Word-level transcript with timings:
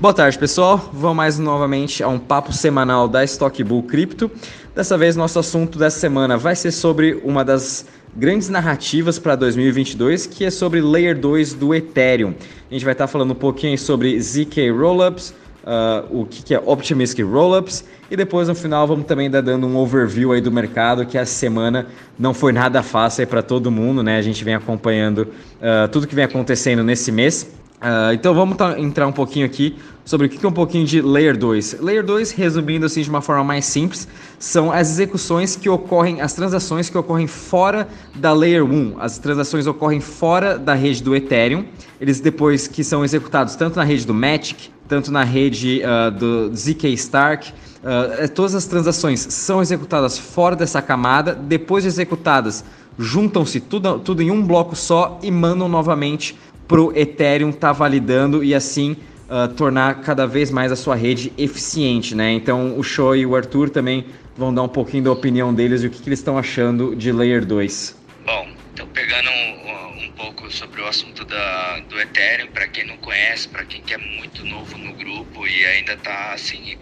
Boa 0.00 0.14
tarde, 0.14 0.38
pessoal. 0.38 0.78
Vamos 0.94 1.18
mais 1.18 1.38
novamente 1.38 2.02
a 2.02 2.08
um 2.08 2.18
papo 2.18 2.54
semanal 2.54 3.06
da 3.06 3.22
Stock 3.22 3.62
Bull 3.62 3.82
Cripto. 3.82 4.30
Dessa 4.74 4.96
vez, 4.96 5.14
nosso 5.14 5.38
assunto 5.38 5.78
dessa 5.78 6.00
semana 6.00 6.38
vai 6.38 6.56
ser 6.56 6.72
sobre 6.72 7.20
uma 7.22 7.44
das 7.44 7.84
grandes 8.16 8.48
narrativas 8.48 9.18
para 9.18 9.36
2022, 9.36 10.26
que 10.26 10.46
é 10.46 10.50
sobre 10.50 10.80
Layer 10.80 11.18
2 11.18 11.52
do 11.52 11.74
Ethereum. 11.74 12.32
A 12.70 12.72
gente 12.72 12.82
vai 12.82 12.92
estar 12.92 13.08
falando 13.08 13.32
um 13.32 13.34
pouquinho 13.34 13.76
sobre 13.76 14.18
ZK 14.18 14.70
Rollups, 14.70 15.34
uh, 15.64 16.20
o 16.20 16.24
que 16.24 16.54
é 16.54 16.62
Optimistic 16.64 17.22
Rollups 17.22 17.84
e 18.10 18.16
depois 18.16 18.48
no 18.48 18.54
final 18.54 18.86
vamos 18.86 19.04
também 19.04 19.30
dar 19.30 19.42
dando 19.42 19.66
um 19.66 19.76
overview 19.76 20.32
aí 20.32 20.40
do 20.40 20.50
mercado, 20.50 21.04
que 21.04 21.18
essa 21.18 21.34
semana 21.34 21.86
não 22.18 22.32
foi 22.32 22.52
nada 22.52 22.82
fácil 22.82 23.26
para 23.26 23.42
todo 23.42 23.70
mundo, 23.70 24.02
né? 24.02 24.16
A 24.16 24.22
gente 24.22 24.42
vem 24.44 24.54
acompanhando 24.54 25.28
uh, 25.60 25.86
tudo 25.92 26.06
que 26.06 26.14
vem 26.14 26.24
acontecendo 26.24 26.82
nesse 26.82 27.12
mês. 27.12 27.59
Uh, 27.80 28.12
então 28.12 28.34
vamos 28.34 28.58
entrar 28.76 29.06
um 29.06 29.12
pouquinho 29.12 29.46
aqui 29.46 29.74
sobre 30.04 30.26
o 30.26 30.30
que 30.30 30.44
é 30.44 30.48
um 30.48 30.52
pouquinho 30.52 30.84
de 30.84 31.00
Layer 31.00 31.34
2. 31.34 31.80
Layer 31.80 32.04
2, 32.04 32.32
resumindo 32.32 32.84
assim 32.84 33.00
de 33.00 33.08
uma 33.08 33.22
forma 33.22 33.42
mais 33.42 33.64
simples, 33.64 34.06
são 34.38 34.70
as 34.70 34.90
execuções 34.90 35.56
que 35.56 35.68
ocorrem, 35.68 36.20
as 36.20 36.34
transações 36.34 36.90
que 36.90 36.98
ocorrem 36.98 37.26
fora 37.26 37.88
da 38.14 38.34
Layer 38.34 38.64
1. 38.64 38.96
As 39.00 39.18
transações 39.18 39.66
ocorrem 39.66 40.00
fora 40.00 40.58
da 40.58 40.74
rede 40.74 41.02
do 41.02 41.16
Ethereum. 41.16 41.64
Eles 41.98 42.20
depois 42.20 42.68
que 42.68 42.84
são 42.84 43.02
executados 43.02 43.56
tanto 43.56 43.76
na 43.76 43.84
rede 43.84 44.06
do 44.06 44.12
Matic, 44.12 44.68
tanto 44.86 45.10
na 45.10 45.24
rede 45.24 45.80
uh, 45.80 46.10
do 46.10 46.54
ZK 46.54 46.88
Stark, 46.94 47.50
uh, 47.50 48.28
todas 48.34 48.54
as 48.54 48.66
transações 48.66 49.20
são 49.20 49.62
executadas 49.62 50.18
fora 50.18 50.54
dessa 50.54 50.82
camada. 50.82 51.34
Depois 51.34 51.84
de 51.84 51.88
executadas, 51.88 52.64
juntam-se 52.98 53.60
tudo, 53.60 53.98
tudo 54.00 54.20
em 54.20 54.30
um 54.30 54.44
bloco 54.44 54.76
só 54.76 55.18
e 55.22 55.30
mandam 55.30 55.68
novamente 55.68 56.36
para 56.70 56.80
o 56.80 56.96
Ethereum 56.96 57.50
estar 57.50 57.66
tá 57.68 57.72
validando 57.72 58.44
e 58.44 58.54
assim 58.54 58.96
uh, 59.28 59.52
tornar 59.54 60.02
cada 60.02 60.24
vez 60.24 60.52
mais 60.52 60.70
a 60.70 60.76
sua 60.76 60.94
rede 60.94 61.32
eficiente, 61.36 62.14
né? 62.14 62.30
Então 62.30 62.78
o 62.78 62.82
Show 62.84 63.16
e 63.16 63.26
o 63.26 63.34
Arthur 63.34 63.68
também 63.68 64.06
vão 64.36 64.54
dar 64.54 64.62
um 64.62 64.68
pouquinho 64.68 65.02
da 65.02 65.10
opinião 65.10 65.52
deles 65.52 65.82
e 65.82 65.88
o 65.88 65.90
que, 65.90 66.00
que 66.00 66.08
eles 66.08 66.20
estão 66.20 66.38
achando 66.38 66.94
de 66.94 67.10
Layer 67.10 67.44
2. 67.44 68.00
Bom, 68.24 68.48
então 68.72 68.86
pegando 68.86 69.28
um, 69.30 70.04
um 70.04 70.12
pouco 70.12 70.48
sobre 70.48 70.80
o 70.80 70.86
assunto 70.86 71.24
da, 71.24 71.80
do 71.88 72.00
Ethereum, 72.00 72.46
para 72.52 72.68
quem 72.68 72.86
não 72.86 72.96
conhece, 72.98 73.48
para 73.48 73.64
quem 73.64 73.82
é 73.90 73.98
muito 74.20 74.44
novo 74.44 74.78
no 74.78 74.92
grupo 74.92 75.48
e 75.48 75.66
ainda 75.66 75.94
está 75.94 76.34
assim 76.34 76.78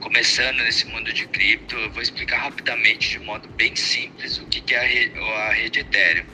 começando 0.00 0.58
nesse 0.58 0.86
mundo 0.86 1.12
de 1.12 1.26
cripto, 1.26 1.76
eu 1.76 1.90
vou 1.90 2.02
explicar 2.02 2.38
rapidamente, 2.38 3.10
de 3.10 3.18
modo 3.20 3.48
bem 3.50 3.74
simples, 3.74 4.38
o 4.38 4.46
que, 4.46 4.74
é 4.74 4.78
a 4.78 4.82
rede, 4.82 5.18
a 5.18 5.52
rede 5.52 5.80
Ethereum. 5.80 6.24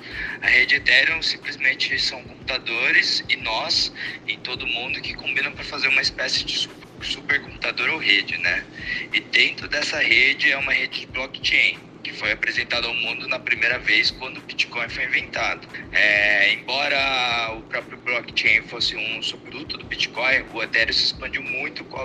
A 0.42 0.46
rede 0.46 0.74
Ethereum 0.76 1.22
simplesmente 1.22 1.98
são 1.98 2.22
computadores 2.24 3.24
e 3.28 3.36
nós, 3.36 3.92
em 4.26 4.38
todo 4.40 4.66
mundo, 4.66 5.00
que 5.00 5.14
combinam 5.14 5.52
para 5.52 5.64
fazer 5.64 5.88
uma 5.88 6.02
espécie 6.02 6.44
de 6.44 6.68
supercomputador 7.00 7.90
ou 7.90 7.98
rede, 7.98 8.36
né? 8.38 8.64
E 9.12 9.20
dentro 9.20 9.68
dessa 9.68 9.98
rede 9.98 10.52
é 10.52 10.56
uma 10.58 10.72
rede 10.72 11.00
de 11.00 11.06
blockchain 11.06 11.78
que 12.04 12.12
foi 12.12 12.30
apresentado 12.32 12.86
ao 12.86 12.94
mundo 12.94 13.26
na 13.26 13.38
primeira 13.38 13.78
vez 13.78 14.10
quando 14.10 14.36
o 14.36 14.42
Bitcoin 14.42 14.88
foi 14.90 15.04
inventado. 15.04 15.66
É, 15.90 16.52
embora 16.52 17.52
o 17.56 17.62
próprio 17.62 17.96
blockchain 17.96 18.62
fosse 18.68 18.94
um 18.94 19.22
subproduto 19.22 19.78
do 19.78 19.86
Bitcoin, 19.86 20.44
o 20.52 20.62
Ethereum 20.62 20.92
se 20.92 21.06
expandiu 21.06 21.42
muito 21.42 21.82
com 21.86 21.98
a 21.98 22.04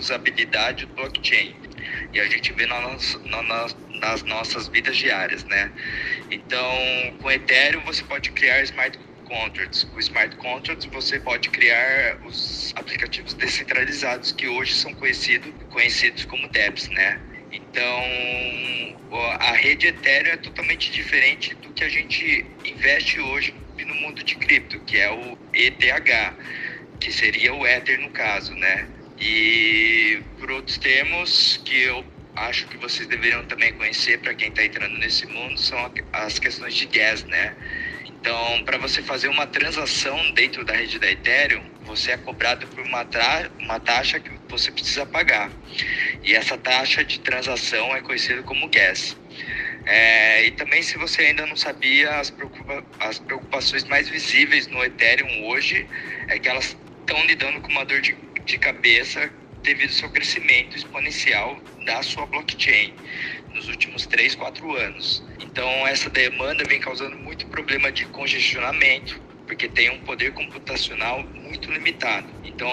usabilidade 0.00 0.86
do 0.86 0.94
blockchain. 0.94 1.54
E 2.12 2.20
a 2.20 2.28
gente 2.28 2.52
vê 2.52 2.66
nas, 2.66 4.24
nossas 4.24 4.68
vidas 4.68 4.96
diárias, 4.96 5.44
né? 5.44 5.70
Então, 6.30 6.68
com 7.20 7.30
Ethereum 7.30 7.84
você 7.84 8.02
pode 8.04 8.30
criar 8.32 8.62
smart 8.62 8.98
contracts. 9.24 9.84
Com 9.84 10.00
smart 10.00 10.36
contracts 10.36 10.88
você 10.92 11.20
pode 11.20 11.48
criar 11.50 12.18
os 12.24 12.72
aplicativos 12.74 13.34
descentralizados 13.34 14.32
que 14.32 14.48
hoje 14.48 14.74
são 14.74 14.92
conhecido, 14.94 15.52
conhecidos 15.68 16.24
como 16.24 16.48
dApps, 16.48 16.88
né? 16.88 17.20
Então, 17.52 18.00
a 19.40 19.52
rede 19.52 19.88
Ethereum 19.88 20.32
é 20.32 20.36
totalmente 20.36 20.90
diferente 20.92 21.54
do 21.56 21.72
que 21.72 21.84
a 21.84 21.88
gente 21.88 22.46
investe 22.64 23.20
hoje 23.20 23.54
no 23.86 23.94
mundo 23.94 24.22
de 24.22 24.36
cripto, 24.36 24.78
que 24.80 24.98
é 24.98 25.10
o 25.10 25.38
ETH, 25.54 26.34
que 27.00 27.10
seria 27.10 27.54
o 27.54 27.66
Ether 27.66 28.00
no 28.00 28.10
caso, 28.10 28.54
né? 28.54 28.88
E 29.20 30.22
por 30.38 30.50
outros 30.50 30.78
termos 30.78 31.60
que 31.64 31.82
eu 31.82 32.04
acho 32.36 32.66
que 32.68 32.76
vocês 32.78 33.06
deveriam 33.06 33.44
também 33.44 33.72
conhecer 33.74 34.18
para 34.20 34.34
quem 34.34 34.48
está 34.48 34.64
entrando 34.64 34.96
nesse 34.98 35.26
mundo 35.26 35.60
são 35.60 35.92
as 36.12 36.38
questões 36.38 36.74
de 36.74 36.86
gas, 36.86 37.24
né? 37.24 37.54
Então, 38.06 38.64
para 38.64 38.76
você 38.76 39.02
fazer 39.02 39.28
uma 39.28 39.46
transação 39.46 40.32
dentro 40.32 40.64
da 40.64 40.74
rede 40.74 40.98
da 40.98 41.10
Ethereum, 41.10 41.62
você 41.84 42.12
é 42.12 42.16
cobrado 42.18 42.66
por 42.68 42.84
uma, 42.84 43.06
uma 43.60 43.80
taxa 43.80 44.20
que 44.20 44.30
você 44.48 44.70
precisa 44.70 45.06
pagar. 45.06 45.50
E 46.22 46.34
essa 46.34 46.58
taxa 46.58 47.02
de 47.02 47.18
transação 47.20 47.94
é 47.96 48.02
conhecida 48.02 48.42
como 48.42 48.68
gas. 48.68 49.16
É, 49.86 50.46
e 50.46 50.50
também, 50.50 50.82
se 50.82 50.98
você 50.98 51.22
ainda 51.22 51.46
não 51.46 51.56
sabia, 51.56 52.10
as, 52.18 52.30
preocupa 52.30 52.84
as 52.98 53.18
preocupações 53.18 53.84
mais 53.84 54.08
visíveis 54.08 54.66
no 54.66 54.84
Ethereum 54.84 55.46
hoje 55.46 55.86
é 56.28 56.38
que 56.38 56.48
elas 56.48 56.76
estão 57.00 57.24
lidando 57.24 57.60
com 57.62 57.70
uma 57.70 57.84
dor 57.84 58.00
de, 58.02 58.14
de 58.50 58.58
cabeça 58.58 59.32
devido 59.62 59.90
ao 59.90 59.94
seu 59.94 60.10
crescimento 60.10 60.76
exponencial 60.76 61.62
da 61.84 62.02
sua 62.02 62.26
blockchain 62.26 62.94
nos 63.54 63.68
últimos 63.68 64.06
3, 64.06 64.34
4 64.34 64.76
anos. 64.76 65.24
Então, 65.40 65.86
essa 65.86 66.10
demanda 66.10 66.64
vem 66.64 66.80
causando 66.80 67.16
muito 67.18 67.46
problema 67.46 67.90
de 67.92 68.06
congestionamento, 68.06 69.20
porque 69.46 69.68
tem 69.68 69.90
um 69.90 69.98
poder 70.00 70.32
computacional 70.32 71.28
muito 71.34 71.72
limitado. 71.72 72.28
Então, 72.44 72.70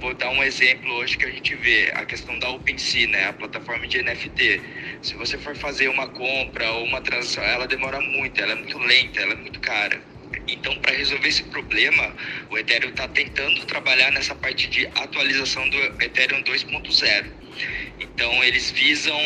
vou 0.00 0.14
dar 0.14 0.30
um 0.30 0.42
exemplo 0.42 0.92
hoje 0.94 1.16
que 1.16 1.24
a 1.24 1.30
gente 1.30 1.54
vê, 1.56 1.90
a 1.94 2.04
questão 2.04 2.38
da 2.38 2.50
OpenSea, 2.50 3.08
né, 3.08 3.26
a 3.28 3.32
plataforma 3.32 3.86
de 3.88 4.02
NFT. 4.02 4.62
Se 5.00 5.16
você 5.16 5.38
for 5.38 5.56
fazer 5.56 5.88
uma 5.88 6.08
compra 6.08 6.70
ou 6.72 6.84
uma 6.84 7.00
transação, 7.00 7.42
ela 7.44 7.66
demora 7.66 8.00
muito, 8.00 8.40
ela 8.40 8.52
é 8.52 8.56
muito 8.56 8.78
lenta, 8.78 9.20
ela 9.20 9.32
é 9.32 9.36
muito 9.36 9.60
cara. 9.60 10.11
Então, 10.48 10.76
para 10.78 10.92
resolver 10.92 11.28
esse 11.28 11.44
problema, 11.44 12.14
o 12.50 12.58
Ethereum 12.58 12.90
está 12.90 13.08
tentando 13.08 13.64
trabalhar 13.66 14.10
nessa 14.12 14.34
parte 14.34 14.68
de 14.68 14.86
atualização 14.94 15.68
do 15.68 15.78
Ethereum 16.00 16.42
2.0. 16.42 17.26
Então, 18.00 18.42
eles 18.44 18.70
visam 18.72 19.20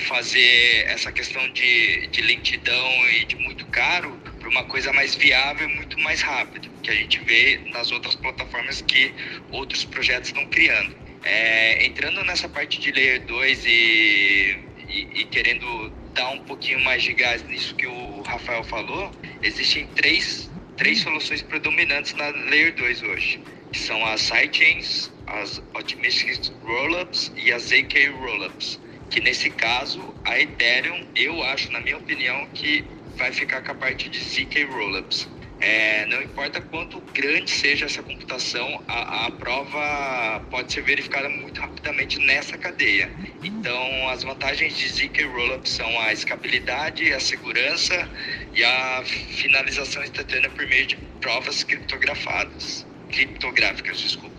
fazer 0.00 0.84
essa 0.88 1.10
questão 1.12 1.48
de, 1.52 2.06
de 2.08 2.22
lentidão 2.22 3.10
e 3.10 3.24
de 3.24 3.36
muito 3.36 3.66
caro 3.66 4.20
para 4.38 4.48
uma 4.48 4.64
coisa 4.64 4.92
mais 4.92 5.14
viável 5.14 5.68
e 5.68 5.74
muito 5.74 5.98
mais 6.00 6.20
rápido, 6.20 6.68
que 6.82 6.90
a 6.90 6.94
gente 6.94 7.20
vê 7.20 7.62
nas 7.72 7.90
outras 7.90 8.14
plataformas 8.14 8.82
que 8.82 9.14
outros 9.50 9.84
projetos 9.84 10.28
estão 10.28 10.46
criando. 10.46 10.94
É, 11.24 11.86
entrando 11.86 12.22
nessa 12.24 12.48
parte 12.48 12.78
de 12.80 12.92
Layer 12.92 13.24
2 13.26 13.66
e, 13.66 14.58
e, 14.88 15.20
e 15.20 15.24
querendo 15.24 15.92
dar 16.14 16.30
um 16.30 16.40
pouquinho 16.40 16.80
mais 16.80 17.02
de 17.02 17.12
gás 17.14 17.46
nisso 17.48 17.74
que 17.76 17.86
o 17.86 18.22
Rafael 18.22 18.62
falou, 18.64 19.12
existem 19.42 19.86
três, 19.94 20.50
três 20.76 21.00
soluções 21.00 21.42
predominantes 21.42 22.14
na 22.14 22.28
Layer 22.28 22.74
2 22.74 23.02
hoje, 23.02 23.40
que 23.72 23.78
são 23.78 24.04
as 24.06 24.22
sidechains, 24.22 25.10
as 25.26 25.58
Optimistic 25.74 26.52
Rollups 26.62 27.32
e 27.36 27.52
as 27.52 27.64
ZK 27.64 28.08
Rollups. 28.08 28.80
Que 29.10 29.20
nesse 29.20 29.50
caso, 29.50 30.14
a 30.24 30.40
Ethereum, 30.40 31.06
eu 31.14 31.42
acho, 31.44 31.70
na 31.72 31.80
minha 31.80 31.96
opinião, 31.96 32.46
que 32.54 32.84
vai 33.16 33.32
ficar 33.32 33.62
com 33.62 33.72
a 33.72 33.74
parte 33.74 34.08
de 34.08 34.18
ZK 34.18 34.64
Rollups. 34.64 35.28
É, 35.68 36.06
não 36.06 36.22
importa 36.22 36.60
quanto 36.60 37.00
grande 37.12 37.50
seja 37.50 37.86
essa 37.86 38.00
computação, 38.00 38.84
a, 38.86 39.26
a, 39.26 39.30
prova 39.32 40.46
pode 40.48 40.72
ser 40.72 40.82
verificada 40.82 41.28
muito 41.28 41.60
rapidamente 41.60 42.20
nessa 42.20 42.56
cadeia. 42.56 43.10
Então, 43.42 44.08
as 44.08 44.22
vantagens 44.22 44.76
de 44.78 44.88
ZK 44.88 45.24
Rollup 45.24 45.68
são 45.68 46.00
a 46.02 46.12
escabilidade, 46.12 47.12
a 47.12 47.18
segurança 47.18 48.08
e 48.54 48.62
a 48.62 49.02
finalização 49.04 50.04
instantânea 50.04 50.48
por 50.50 50.64
meio 50.68 50.86
de 50.86 50.96
provas 51.20 51.64
criptografadas, 51.64 52.86
criptográficas, 53.10 53.98
desculpa. 53.98 54.36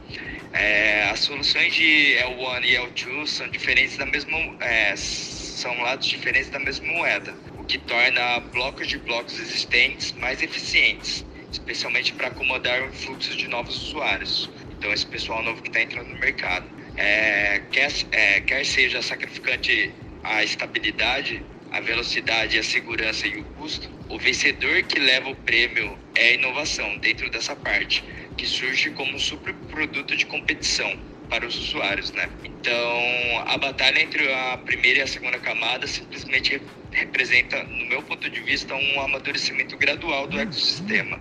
É, 0.54 1.10
as 1.10 1.19
soluções 1.19 1.75
de 1.75 2.16
L1 2.22 2.63
e 2.63 2.75
L2 2.75 3.28
são 3.28 3.50
diferentes 3.50 3.98
da 3.98 4.06
mesma, 4.06 4.38
é, 4.62 4.96
são 4.96 5.78
lados 5.81 6.07
diferentes 6.07 6.50
da 6.50 6.60
mesma 6.60 6.88
moeda 6.88 7.36
que 7.68 7.78
torna 7.80 8.40
blocos 8.40 8.88
de 8.88 8.98
blocos 8.98 9.38
existentes 9.40 10.13
mais 10.13 10.42
eficientes, 10.42 11.25
especialmente 11.57 12.13
para 12.13 12.27
acomodar 12.27 12.83
o 12.83 12.94
fluxo 12.94 13.36
de 13.36 13.48
novos 13.48 13.88
usuários. 13.88 14.50
Então, 14.77 14.94
esse 14.94 15.06
pessoal 15.06 15.44
novo 15.44 15.62
que 15.62 15.69
está 15.69 15.81
entrando 15.81 16.09
no 16.09 16.19
mercado. 16.19 16.65
É, 16.95 17.62
quer, 17.71 17.92
é, 18.12 18.42
quer 18.42 18.65
seja 18.65 19.01
sacrificante 19.01 19.94
a 20.24 20.44
estabilidade, 20.44 21.44
a 21.71 21.80
velocidade, 21.81 22.57
a 22.57 22.63
segurança 22.63 23.27
e 23.27 23.38
o 23.38 23.44
custo, 23.56 23.89
o 24.09 24.18
vencedor 24.18 24.81
que 24.83 25.00
leva 25.00 25.30
o 25.30 25.36
prêmio 25.36 25.98
é 26.15 26.30
a 26.30 26.33
inovação 26.33 26.98
dentro 26.98 27.30
dessa 27.30 27.56
parte, 27.56 28.03
que 28.36 28.48
surge 28.48 28.89
como 28.92 29.13
um 29.13 29.19
superproduto 29.19 30.15
de 30.15 30.25
competição 30.25 30.92
para 31.30 31.45
os 31.45 31.57
usuários, 31.57 32.12
né? 32.13 32.30
Então, 32.44 33.44
a 33.45 33.57
batalha 33.57 34.01
entre 34.01 34.31
a 34.31 34.57
primeira 34.57 35.00
e 35.00 35.01
a 35.01 35.07
segunda 35.07 35.38
camada 35.39 35.86
simplesmente 35.86 36.62
representa, 36.92 37.63
no 37.65 37.86
meu 37.86 38.01
ponto 38.01 38.30
de 38.30 38.39
vista, 38.42 38.74
um 38.74 39.01
amadurecimento 39.01 39.77
gradual 39.77 40.25
do 40.27 40.39
ecossistema 40.39 41.19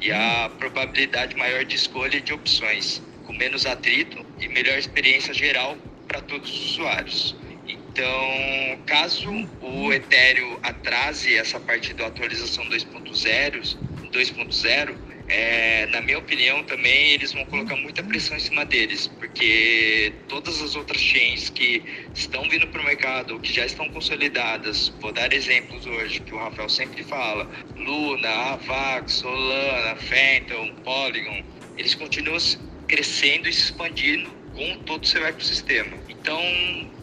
e 0.00 0.10
a 0.12 0.50
probabilidade 0.58 1.36
maior 1.36 1.64
de 1.64 1.76
escolha 1.76 2.20
de 2.20 2.32
opções, 2.32 3.02
com 3.24 3.32
menos 3.34 3.66
atrito 3.66 4.24
e 4.40 4.48
melhor 4.48 4.78
experiência 4.78 5.34
geral 5.34 5.76
para 6.08 6.20
todos 6.22 6.50
os 6.50 6.72
usuários. 6.72 7.36
Então, 7.68 8.80
caso 8.86 9.30
o 9.60 9.92
Ethereum 9.92 10.58
atrase 10.62 11.36
essa 11.36 11.60
parte 11.60 11.94
da 11.94 12.06
atualização 12.06 12.64
2.0, 12.68 13.76
2.0, 14.12 14.96
é, 15.30 15.86
na 15.86 16.00
minha 16.00 16.18
opinião 16.18 16.62
também 16.64 17.12
eles 17.12 17.32
vão 17.32 17.44
colocar 17.46 17.76
muita 17.76 18.02
pressão 18.02 18.36
em 18.36 18.40
cima 18.40 18.64
deles, 18.64 19.06
porque 19.06 20.12
todas 20.28 20.60
as 20.60 20.74
outras 20.74 21.00
chains 21.00 21.48
que 21.50 21.84
estão 22.12 22.48
vindo 22.48 22.66
para 22.66 22.80
o 22.80 22.84
mercado, 22.84 23.38
que 23.40 23.52
já 23.52 23.64
estão 23.64 23.88
consolidadas, 23.90 24.88
vou 25.00 25.12
dar 25.12 25.32
exemplos 25.32 25.86
hoje 25.86 26.20
que 26.20 26.34
o 26.34 26.38
Rafael 26.38 26.68
sempre 26.68 27.04
fala, 27.04 27.48
Luna, 27.76 28.28
Avax, 28.28 29.14
Solana, 29.14 29.96
Phantom, 29.96 30.74
Polygon, 30.82 31.44
eles 31.76 31.94
continuam 31.94 32.38
crescendo 32.88 33.48
e 33.48 33.52
se 33.52 33.66
expandindo 33.66 34.28
com 34.52 34.78
todo 34.84 35.04
o 35.04 35.06
seu 35.06 35.24
ecossistema. 35.24 35.96
Então, 36.08 36.42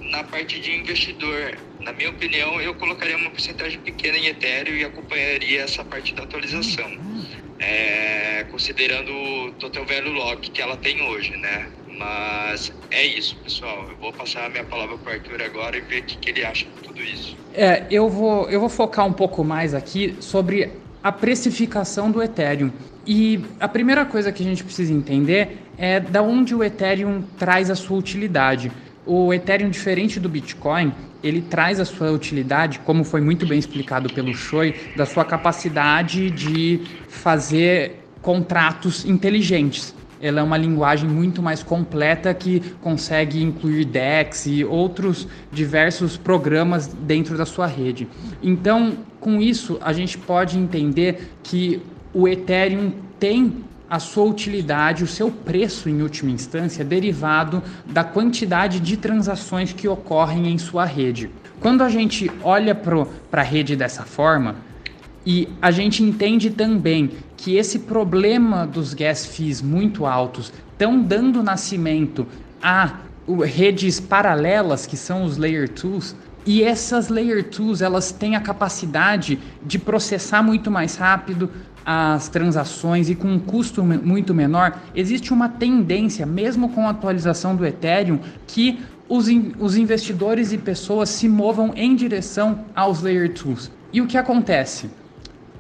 na 0.01 0.23
parte 0.25 0.59
de 0.59 0.75
investidor, 0.75 1.57
na 1.80 1.94
minha 1.94 2.09
opinião, 2.09 2.59
eu 2.62 2.75
colocaria 2.75 3.15
uma 3.15 3.30
porcentagem 3.31 3.80
pequena 3.80 4.18
em 4.18 4.27
Ethereum 4.27 4.75
e 4.75 4.83
acompanharia 4.83 5.62
essa 5.62 5.83
parte 5.85 6.13
da 6.13 6.23
atualização. 6.23 6.91
É, 7.59 8.44
considerando 8.51 9.12
o 9.12 9.51
total 9.54 9.86
value 9.86 10.13
lock 10.13 10.51
que 10.51 10.62
ela 10.62 10.77
tem 10.77 11.01
hoje, 11.01 11.36
né? 11.38 11.68
Mas 11.98 12.71
é 12.92 13.06
isso, 13.06 13.36
pessoal. 13.44 13.88
Eu 13.89 13.98
vou 13.98 14.13
passar 14.13 14.45
a 14.45 14.50
minha 14.50 14.63
palavra 14.63 14.98
para 14.98 15.12
o 15.12 15.15
Arthur 15.15 15.42
agora 15.42 15.77
e 15.77 15.81
ver 15.81 16.01
o 16.01 16.04
que, 16.04 16.18
que 16.18 16.30
ele 16.30 16.45
acha 16.45 16.65
de 16.65 16.81
tudo 16.83 17.01
isso. 17.01 17.36
É, 17.54 17.86
eu 17.89 18.07
vou, 18.09 18.48
eu 18.50 18.59
vou 18.59 18.69
focar 18.69 19.06
um 19.06 19.13
pouco 19.13 19.44
mais 19.44 19.74
aqui 19.74 20.15
sobre 20.19 20.71
a 21.01 21.12
precificação 21.12 22.12
do 22.12 22.21
Ethereum. 22.21 22.71
E 23.06 23.39
a 23.59 23.68
primeira 23.68 24.06
coisa 24.06 24.31
que 24.31 24.44
a 24.44 24.45
gente 24.45 24.63
precisa 24.63 24.94
entender 24.94 25.59
é 25.77 26.00
da 26.00 26.21
onde 26.21 26.54
o 26.54 26.63
Ethereum 26.63 27.24
traz 27.38 27.71
a 27.71 27.75
sua 27.75 27.98
utilidade. 27.98 28.71
O 29.07 29.33
Ethereum, 29.33 29.69
diferente 29.69 30.19
do 30.19 30.27
Bitcoin, 30.27 30.92
ele 31.24 31.42
traz 31.42 31.80
a 31.80 31.86
sua 31.86 32.12
utilidade, 32.12 32.80
como 32.80 33.06
foi 33.06 33.21
muito 33.21 33.45
bem 33.45 33.57
explicado 33.57 34.13
pelo 34.13 34.33
Choi, 34.33 34.75
da 34.98 35.06
sua 35.06 35.24
capacidade 35.24 36.30
de 36.30 36.81
fazer 37.07 38.04
contratos 38.21 39.06
inteligentes. 39.06 39.95
Ela 40.19 40.42
é 40.42 40.44
uma 40.44 40.57
linguagem 40.57 41.09
muito 41.09 41.42
mais 41.42 41.63
completa 41.63 42.33
que 42.33 42.59
consegue 42.81 43.42
incluir 43.42 43.86
DEX 43.86 44.45
e 44.45 44.65
outros 44.65 45.25
diversos 45.54 46.18
programas 46.18 46.88
dentro 46.88 47.38
da 47.38 47.45
sua 47.45 47.65
rede. 47.65 48.09
Então, 48.44 48.98
com 49.21 49.42
isso, 49.42 49.77
a 49.81 49.94
gente 49.94 50.18
pode 50.18 50.59
entender 50.59 51.31
que 51.44 51.81
o 52.13 52.27
Ethereum 52.27 52.92
tem 53.18 53.63
a 53.89 54.00
sua 54.00 54.25
utilidade, 54.25 55.04
o 55.04 55.07
seu 55.07 55.31
preço 55.31 55.89
em 55.89 56.01
última 56.01 56.31
instância, 56.31 56.84
derivado 56.84 57.63
da 57.86 58.04
quantidade 58.04 58.80
de 58.80 58.98
transações 58.98 59.72
que 59.72 59.88
ocorrem 59.88 60.51
em 60.51 60.57
sua 60.57 60.86
rede. 60.86 61.30
Quando 61.60 61.84
a 61.84 61.89
gente 61.89 62.30
olha 62.44 62.75
para 62.75 63.42
a 63.42 63.44
rede 63.44 63.75
dessa 63.75 64.04
forma, 64.04 64.56
e 65.25 65.50
a 65.62 65.72
gente 65.72 66.01
entende 66.04 66.50
também 66.50 67.12
que 67.36 67.57
esse 67.57 67.80
problema 67.80 68.66
dos 68.66 68.94
gas 68.94 69.25
fees 69.25 69.62
muito 69.62 70.06
altos 70.06 70.54
estão 70.72 71.01
dando 71.01 71.44
nascimento 71.44 72.25
a 72.62 73.00
redes 73.45 74.00
paralelas, 74.00 74.86
que 74.86 74.95
são 74.95 75.25
os 75.25 75.38
Layer 75.38 75.69
2, 75.69 76.16
e 76.47 76.63
essas 76.63 77.09
Layer 77.09 77.45
2 77.45 77.81
elas 77.81 78.13
têm 78.13 78.38
a 78.38 78.39
capacidade 78.39 79.38
de 79.65 79.77
processar 79.77 80.41
muito 80.41 80.71
mais 80.71 80.95
rápido, 80.95 81.51
as 81.85 82.29
transações 82.29 83.09
e 83.09 83.15
com 83.15 83.27
um 83.27 83.39
custo 83.39 83.83
muito 83.83 84.33
menor, 84.33 84.79
existe 84.95 85.33
uma 85.33 85.49
tendência, 85.49 86.25
mesmo 86.25 86.69
com 86.69 86.88
a 86.88 86.91
atualização 86.91 87.55
do 87.55 87.65
Ethereum, 87.65 88.19
que 88.47 88.79
os, 89.09 89.27
in 89.27 89.53
os 89.59 89.77
investidores 89.77 90.51
e 90.53 90.57
pessoas 90.57 91.09
se 91.09 91.27
movam 91.29 91.73
em 91.75 91.95
direção 91.95 92.65
aos 92.73 93.01
Layer 93.01 93.31
2. 93.31 93.71
E 93.91 94.01
o 94.01 94.07
que 94.07 94.17
acontece? 94.17 94.89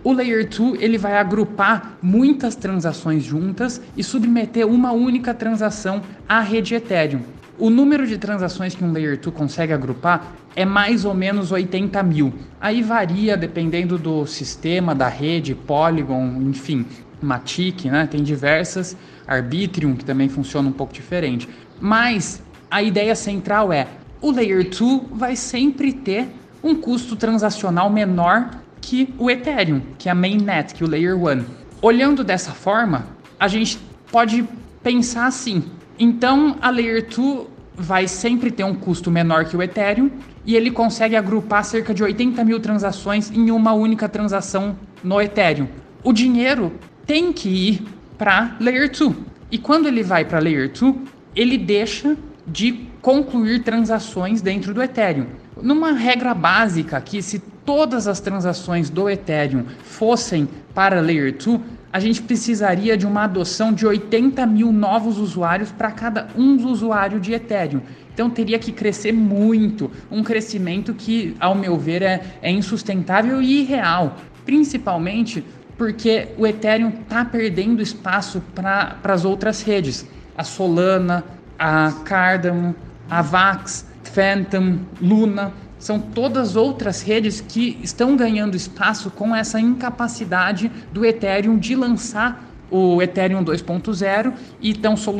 O 0.03 0.13
Layer 0.13 0.47
2 0.47 0.81
ele 0.81 0.97
vai 0.97 1.17
agrupar 1.17 1.97
muitas 2.01 2.55
transações 2.55 3.23
juntas 3.23 3.81
e 3.95 4.03
submeter 4.03 4.65
uma 4.65 4.91
única 4.93 5.33
transação 5.33 6.01
à 6.27 6.39
rede 6.39 6.75
Ethereum. 6.75 7.21
O 7.57 7.69
número 7.69 8.05
de 8.05 8.17
transações 8.17 8.75
que 8.75 8.83
um 8.83 8.91
Layer 8.91 9.19
2 9.19 9.35
consegue 9.35 9.73
agrupar 9.73 10.33
é 10.57 10.65
mais 10.65 11.05
ou 11.05 11.13
menos 11.13 11.51
80 11.51 12.01
mil. 12.01 12.33
Aí 12.59 12.81
varia 12.81 13.37
dependendo 13.37 13.95
do 13.95 14.25
sistema, 14.25 14.95
da 14.95 15.07
rede, 15.07 15.53
Polygon, 15.53 16.41
enfim, 16.41 16.83
Matic, 17.21 17.85
né? 17.85 18.07
Tem 18.07 18.23
diversas, 18.23 18.97
Arbitrum, 19.27 19.95
que 19.95 20.03
também 20.03 20.27
funciona 20.27 20.67
um 20.67 20.71
pouco 20.71 20.91
diferente. 20.91 21.47
Mas 21.79 22.41
a 22.71 22.81
ideia 22.81 23.13
central 23.13 23.71
é, 23.71 23.87
o 24.19 24.31
Layer 24.31 24.67
2 24.67 25.01
vai 25.11 25.35
sempre 25.35 25.93
ter 25.93 26.27
um 26.63 26.73
custo 26.73 27.15
transacional 27.15 27.87
menor 27.87 28.49
que 28.81 29.13
o 29.19 29.29
Ethereum, 29.29 29.81
que 29.99 30.09
é 30.09 30.11
a 30.11 30.15
mainnet, 30.15 30.73
que 30.73 30.81
é 30.81 30.87
o 30.87 30.89
Layer 30.89 31.15
1. 31.15 31.45
Olhando 31.83 32.23
dessa 32.23 32.51
forma, 32.51 33.05
a 33.39 33.47
gente 33.47 33.77
pode 34.11 34.43
pensar 34.81 35.27
assim, 35.27 35.63
então, 35.99 36.57
a 36.59 36.71
Layer 36.71 37.07
2 37.07 37.45
vai 37.77 38.07
sempre 38.07 38.49
ter 38.49 38.63
um 38.63 38.73
custo 38.73 39.11
menor 39.11 39.45
que 39.45 39.55
o 39.55 39.61
Ethereum 39.61 40.09
e 40.43 40.55
ele 40.55 40.71
consegue 40.71 41.15
agrupar 41.15 41.63
cerca 41.63 41.93
de 41.93 42.03
80 42.03 42.43
mil 42.43 42.59
transações 42.59 43.29
em 43.31 43.51
uma 43.51 43.73
única 43.73 44.09
transação 44.09 44.75
no 45.03 45.21
Ethereum. 45.21 45.67
O 46.03 46.11
dinheiro 46.11 46.73
tem 47.05 47.31
que 47.31 47.49
ir 47.49 47.87
para 48.17 48.57
Layer 48.59 48.89
2. 48.91 49.13
E 49.51 49.57
quando 49.57 49.87
ele 49.87 50.01
vai 50.01 50.25
para 50.25 50.39
Layer 50.39 50.71
2, 50.71 50.95
ele 51.35 51.57
deixa 51.57 52.17
de 52.47 52.87
concluir 53.01 53.63
transações 53.63 54.41
dentro 54.41 54.73
do 54.73 54.81
Ethereum. 54.81 55.27
Numa 55.61 55.91
regra 55.91 56.33
básica 56.33 56.99
que 56.99 57.21
se 57.21 57.39
todas 57.39 58.07
as 58.07 58.19
transações 58.19 58.89
do 58.89 59.09
Ethereum 59.09 59.65
fossem 59.83 60.47
para 60.73 61.01
Layer 61.01 61.33
2, 61.33 61.59
a 61.97 61.99
gente 61.99 62.21
precisaria 62.21 62.95
de 62.95 63.07
uma 63.07 63.23
adoção 63.23 63.73
de 63.73 63.83
80 63.83 64.45
mil 64.45 64.71
novos 64.71 65.17
usuários 65.17 65.71
para 65.71 65.89
cada 65.89 66.27
um 66.37 66.63
usuário 66.67 67.19
de 67.19 67.33
Ethereum. 67.33 67.81
Então 68.13 68.29
teria 68.29 68.59
que 68.59 68.71
crescer 68.71 69.11
muito, 69.11 69.89
um 70.11 70.21
crescimento 70.21 70.93
que, 70.93 71.35
ao 71.39 71.55
meu 71.55 71.75
ver, 71.75 72.03
é, 72.03 72.21
é 72.39 72.51
insustentável 72.51 73.41
e 73.41 73.61
irreal, 73.61 74.15
principalmente 74.45 75.43
porque 75.75 76.27
o 76.37 76.45
Ethereum 76.45 76.89
está 77.01 77.25
perdendo 77.25 77.81
espaço 77.81 78.43
para 78.53 78.99
as 79.03 79.25
outras 79.25 79.63
redes. 79.63 80.05
A 80.37 80.43
Solana, 80.43 81.23
a 81.57 81.91
Cardano, 82.05 82.75
a 83.09 83.23
Vax, 83.23 83.87
Phantom, 84.03 84.77
Luna 85.01 85.51
são 85.79 85.99
todas 85.99 86.55
outras 86.55 87.01
redes 87.01 87.41
que 87.41 87.77
estão 87.81 88.15
ganhando 88.15 88.55
espaço 88.55 89.11
com 89.11 89.35
essa 89.35 89.59
incapacidade 89.59 90.71
do 90.91 91.05
Ethereum 91.05 91.57
de 91.57 91.75
lançar 91.75 92.47
o 92.69 93.01
Ethereum 93.01 93.43
2.0 93.43 94.33
e 94.61 94.71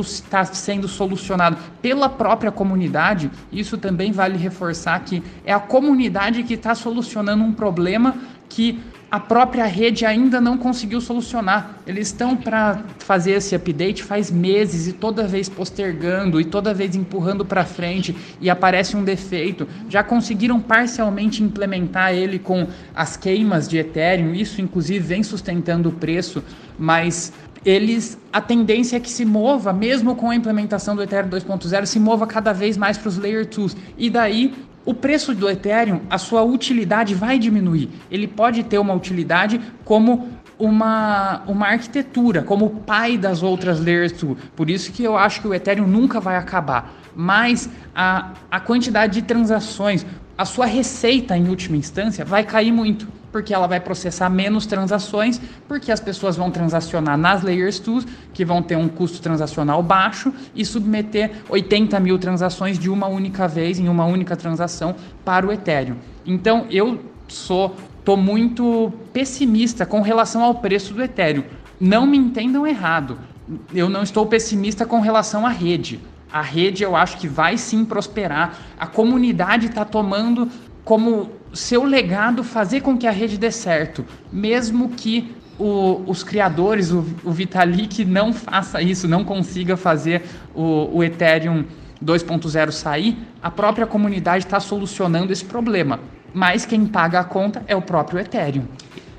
está 0.02 0.44
sendo 0.46 0.88
solucionado 0.88 1.58
pela 1.82 2.10
própria 2.10 2.52
comunidade. 2.52 3.32
Isso 3.52 3.78
também 3.78 4.12
vale 4.12 4.38
reforçar 4.38 5.00
que 5.00 5.24
é 5.46 5.54
a 5.54 5.60
comunidade 5.60 6.44
que 6.44 6.56
está 6.56 6.76
solucionando 6.76 7.44
um 7.44 7.54
problema 7.54 8.16
que 8.50 8.80
a 9.10 9.20
própria 9.20 9.66
rede 9.66 10.06
ainda 10.06 10.42
não 10.42 10.58
conseguiu 10.58 11.00
solucionar. 11.00 11.78
Eles 11.88 12.08
estão 12.08 12.36
para 12.36 12.84
fazer 13.00 13.32
esse 13.32 13.56
update 13.56 14.04
faz 14.04 14.30
meses 14.30 14.88
e 14.88 14.94
toda 14.94 15.26
vez 15.26 15.48
postergando 15.48 16.42
e 16.42 16.46
toda 16.46 16.74
vez 16.74 16.96
empurrando 16.96 17.46
para 17.46 17.64
frente 17.64 18.16
e 18.42 18.50
aparece 18.50 18.98
um 18.98 19.04
defeito. 19.04 19.68
Já 19.88 20.04
conseguiram 20.04 20.60
parcialmente 20.60 21.42
implementar 21.42 22.14
ele 22.14 22.38
com 22.38 22.68
as 22.94 23.16
queimas 23.16 23.68
de 23.68 23.78
Ethereum, 23.78 24.34
isso 24.34 24.62
inclusive 24.62 25.00
vem 25.00 25.24
sustentando 25.24 25.90
o 25.90 25.94
preço, 25.94 26.44
mas 26.78 27.32
eles 27.66 28.18
a 28.32 28.42
tendência 28.42 28.98
é 28.98 29.00
que 29.00 29.10
se 29.10 29.26
mova, 29.26 29.72
mesmo 29.72 30.16
com 30.16 30.30
a 30.30 30.36
implementação 30.36 30.96
do 30.96 31.02
Ethereum 31.02 31.30
2.0, 31.30 31.86
se 31.86 32.00
mova 32.00 32.28
cada 32.28 32.52
vez 32.54 32.78
mais 32.78 32.98
para 32.98 33.10
os 33.10 33.18
Layer 33.18 33.46
2. 33.48 33.76
E 33.98 34.10
daí 34.10 34.54
o 34.88 34.94
preço 34.94 35.36
do 35.36 35.50
Ethereum, 35.50 36.00
a 36.10 36.18
sua 36.18 36.44
utilidade 36.44 37.14
vai 37.14 37.38
diminuir. 37.38 37.90
Ele 38.10 38.26
pode 38.26 38.64
ter 38.64 38.78
uma 38.78 38.94
utilidade 38.94 39.60
como 39.84 40.30
uma, 40.58 41.44
uma 41.46 41.68
arquitetura, 41.68 42.42
como 42.42 42.68
o 42.68 42.70
pai 42.70 43.18
das 43.18 43.44
outras 43.44 43.82
layers 43.82 44.14
2. 44.14 44.38
Por 44.56 44.70
isso 44.70 44.94
que 44.94 45.04
eu 45.04 45.18
acho 45.18 45.42
que 45.42 45.48
o 45.50 45.54
Ethereum 45.54 45.86
nunca 45.86 46.22
vai 46.22 46.38
acabar. 46.38 46.94
Mas 47.14 47.70
a, 47.94 48.32
a 48.50 48.62
quantidade 48.62 49.16
de 49.16 49.24
transações, 49.24 50.06
a 50.38 50.46
sua 50.46 50.66
receita 50.66 51.38
em 51.38 51.50
última 51.50 51.76
instância 51.76 52.24
vai 52.24 52.46
cair 52.46 52.72
muito 52.72 53.10
porque 53.32 53.54
ela 53.54 53.68
vai 53.68 53.80
processar 53.80 54.30
menos 54.30 54.66
transações, 54.66 55.40
porque 55.68 55.92
as 55.92 56.00
pessoas 56.00 56.36
vão 56.36 56.50
transacionar 56.50 57.18
nas 57.18 57.44
Layers 57.44 57.80
2, 57.80 58.06
que 58.34 58.46
vão 58.46 58.62
ter 58.62 58.76
um 58.76 58.88
custo 58.88 59.22
transacional 59.22 59.82
baixo, 59.84 60.34
e 60.56 60.66
submeter 60.66 61.32
80 61.50 62.00
mil 62.00 62.18
transações 62.18 62.80
de 62.80 62.90
uma 62.90 63.08
única 63.08 63.48
vez, 63.48 63.80
em 63.80 63.90
uma 63.90 64.06
única 64.06 64.36
transação, 64.36 64.96
para 65.24 65.46
o 65.46 65.52
Ethereum. 65.52 65.98
Então, 66.26 66.66
eu 66.70 67.00
sou 67.28 67.76
tô 68.08 68.16
muito 68.16 68.94
pessimista 69.12 69.86
com 69.86 70.00
relação 70.00 70.42
ao 70.42 70.56
preço 70.56 70.94
do 70.94 71.04
Ethereum. 71.04 71.44
Não 71.78 72.08
me 72.08 72.18
entendam 72.18 72.66
errado. 72.66 73.20
eu 73.74 73.90
não 73.90 74.02
estou 74.02 74.26
pessimista 74.26 74.86
com 74.86 75.02
relação 75.02 75.46
à 75.46 75.50
rede. 75.50 76.00
A 76.32 76.42
rede 76.42 76.84
eu 76.84 76.96
acho 76.96 77.18
que 77.18 77.28
vai 77.28 77.58
sim 77.58 77.84
prosperar. 77.84 78.60
A 78.80 78.88
comunidade 78.88 79.66
está 79.66 79.84
tomando 79.84 80.50
como 80.86 81.32
seu 81.54 81.84
legado 81.84 82.44
fazer 82.44 82.82
com 82.82 82.98
que 82.98 83.08
a 83.08 83.12
rede 83.12 83.38
dê 83.38 83.52
certo, 83.52 84.06
mesmo 84.32 84.90
que 84.90 85.36
o, 85.60 86.04
os 86.06 86.24
criadores, 86.24 86.92
o, 86.92 87.06
o, 87.24 87.32
Vitalik 87.32 88.06
não 88.06 88.32
faça 88.32 88.82
isso, 88.82 89.08
não 89.08 89.24
consiga 89.24 89.76
fazer 89.76 90.24
o, 90.54 90.98
o 90.98 91.04
Ethereum 91.04 91.66
2.0 92.04 92.72
sair, 92.72 93.18
a 93.42 93.50
própria 93.50 93.88
comunidade 93.88 94.46
está 94.46 94.60
solucionando 94.60 95.34
esse 95.34 95.46
problema. 95.46 96.00
Mas 96.34 96.66
quem 96.66 96.86
paga 96.86 97.20
a 97.20 97.24
conta 97.24 97.64
é 97.68 97.76
o 97.76 97.82
próprio 97.82 98.20
Ethereum. 98.20 98.66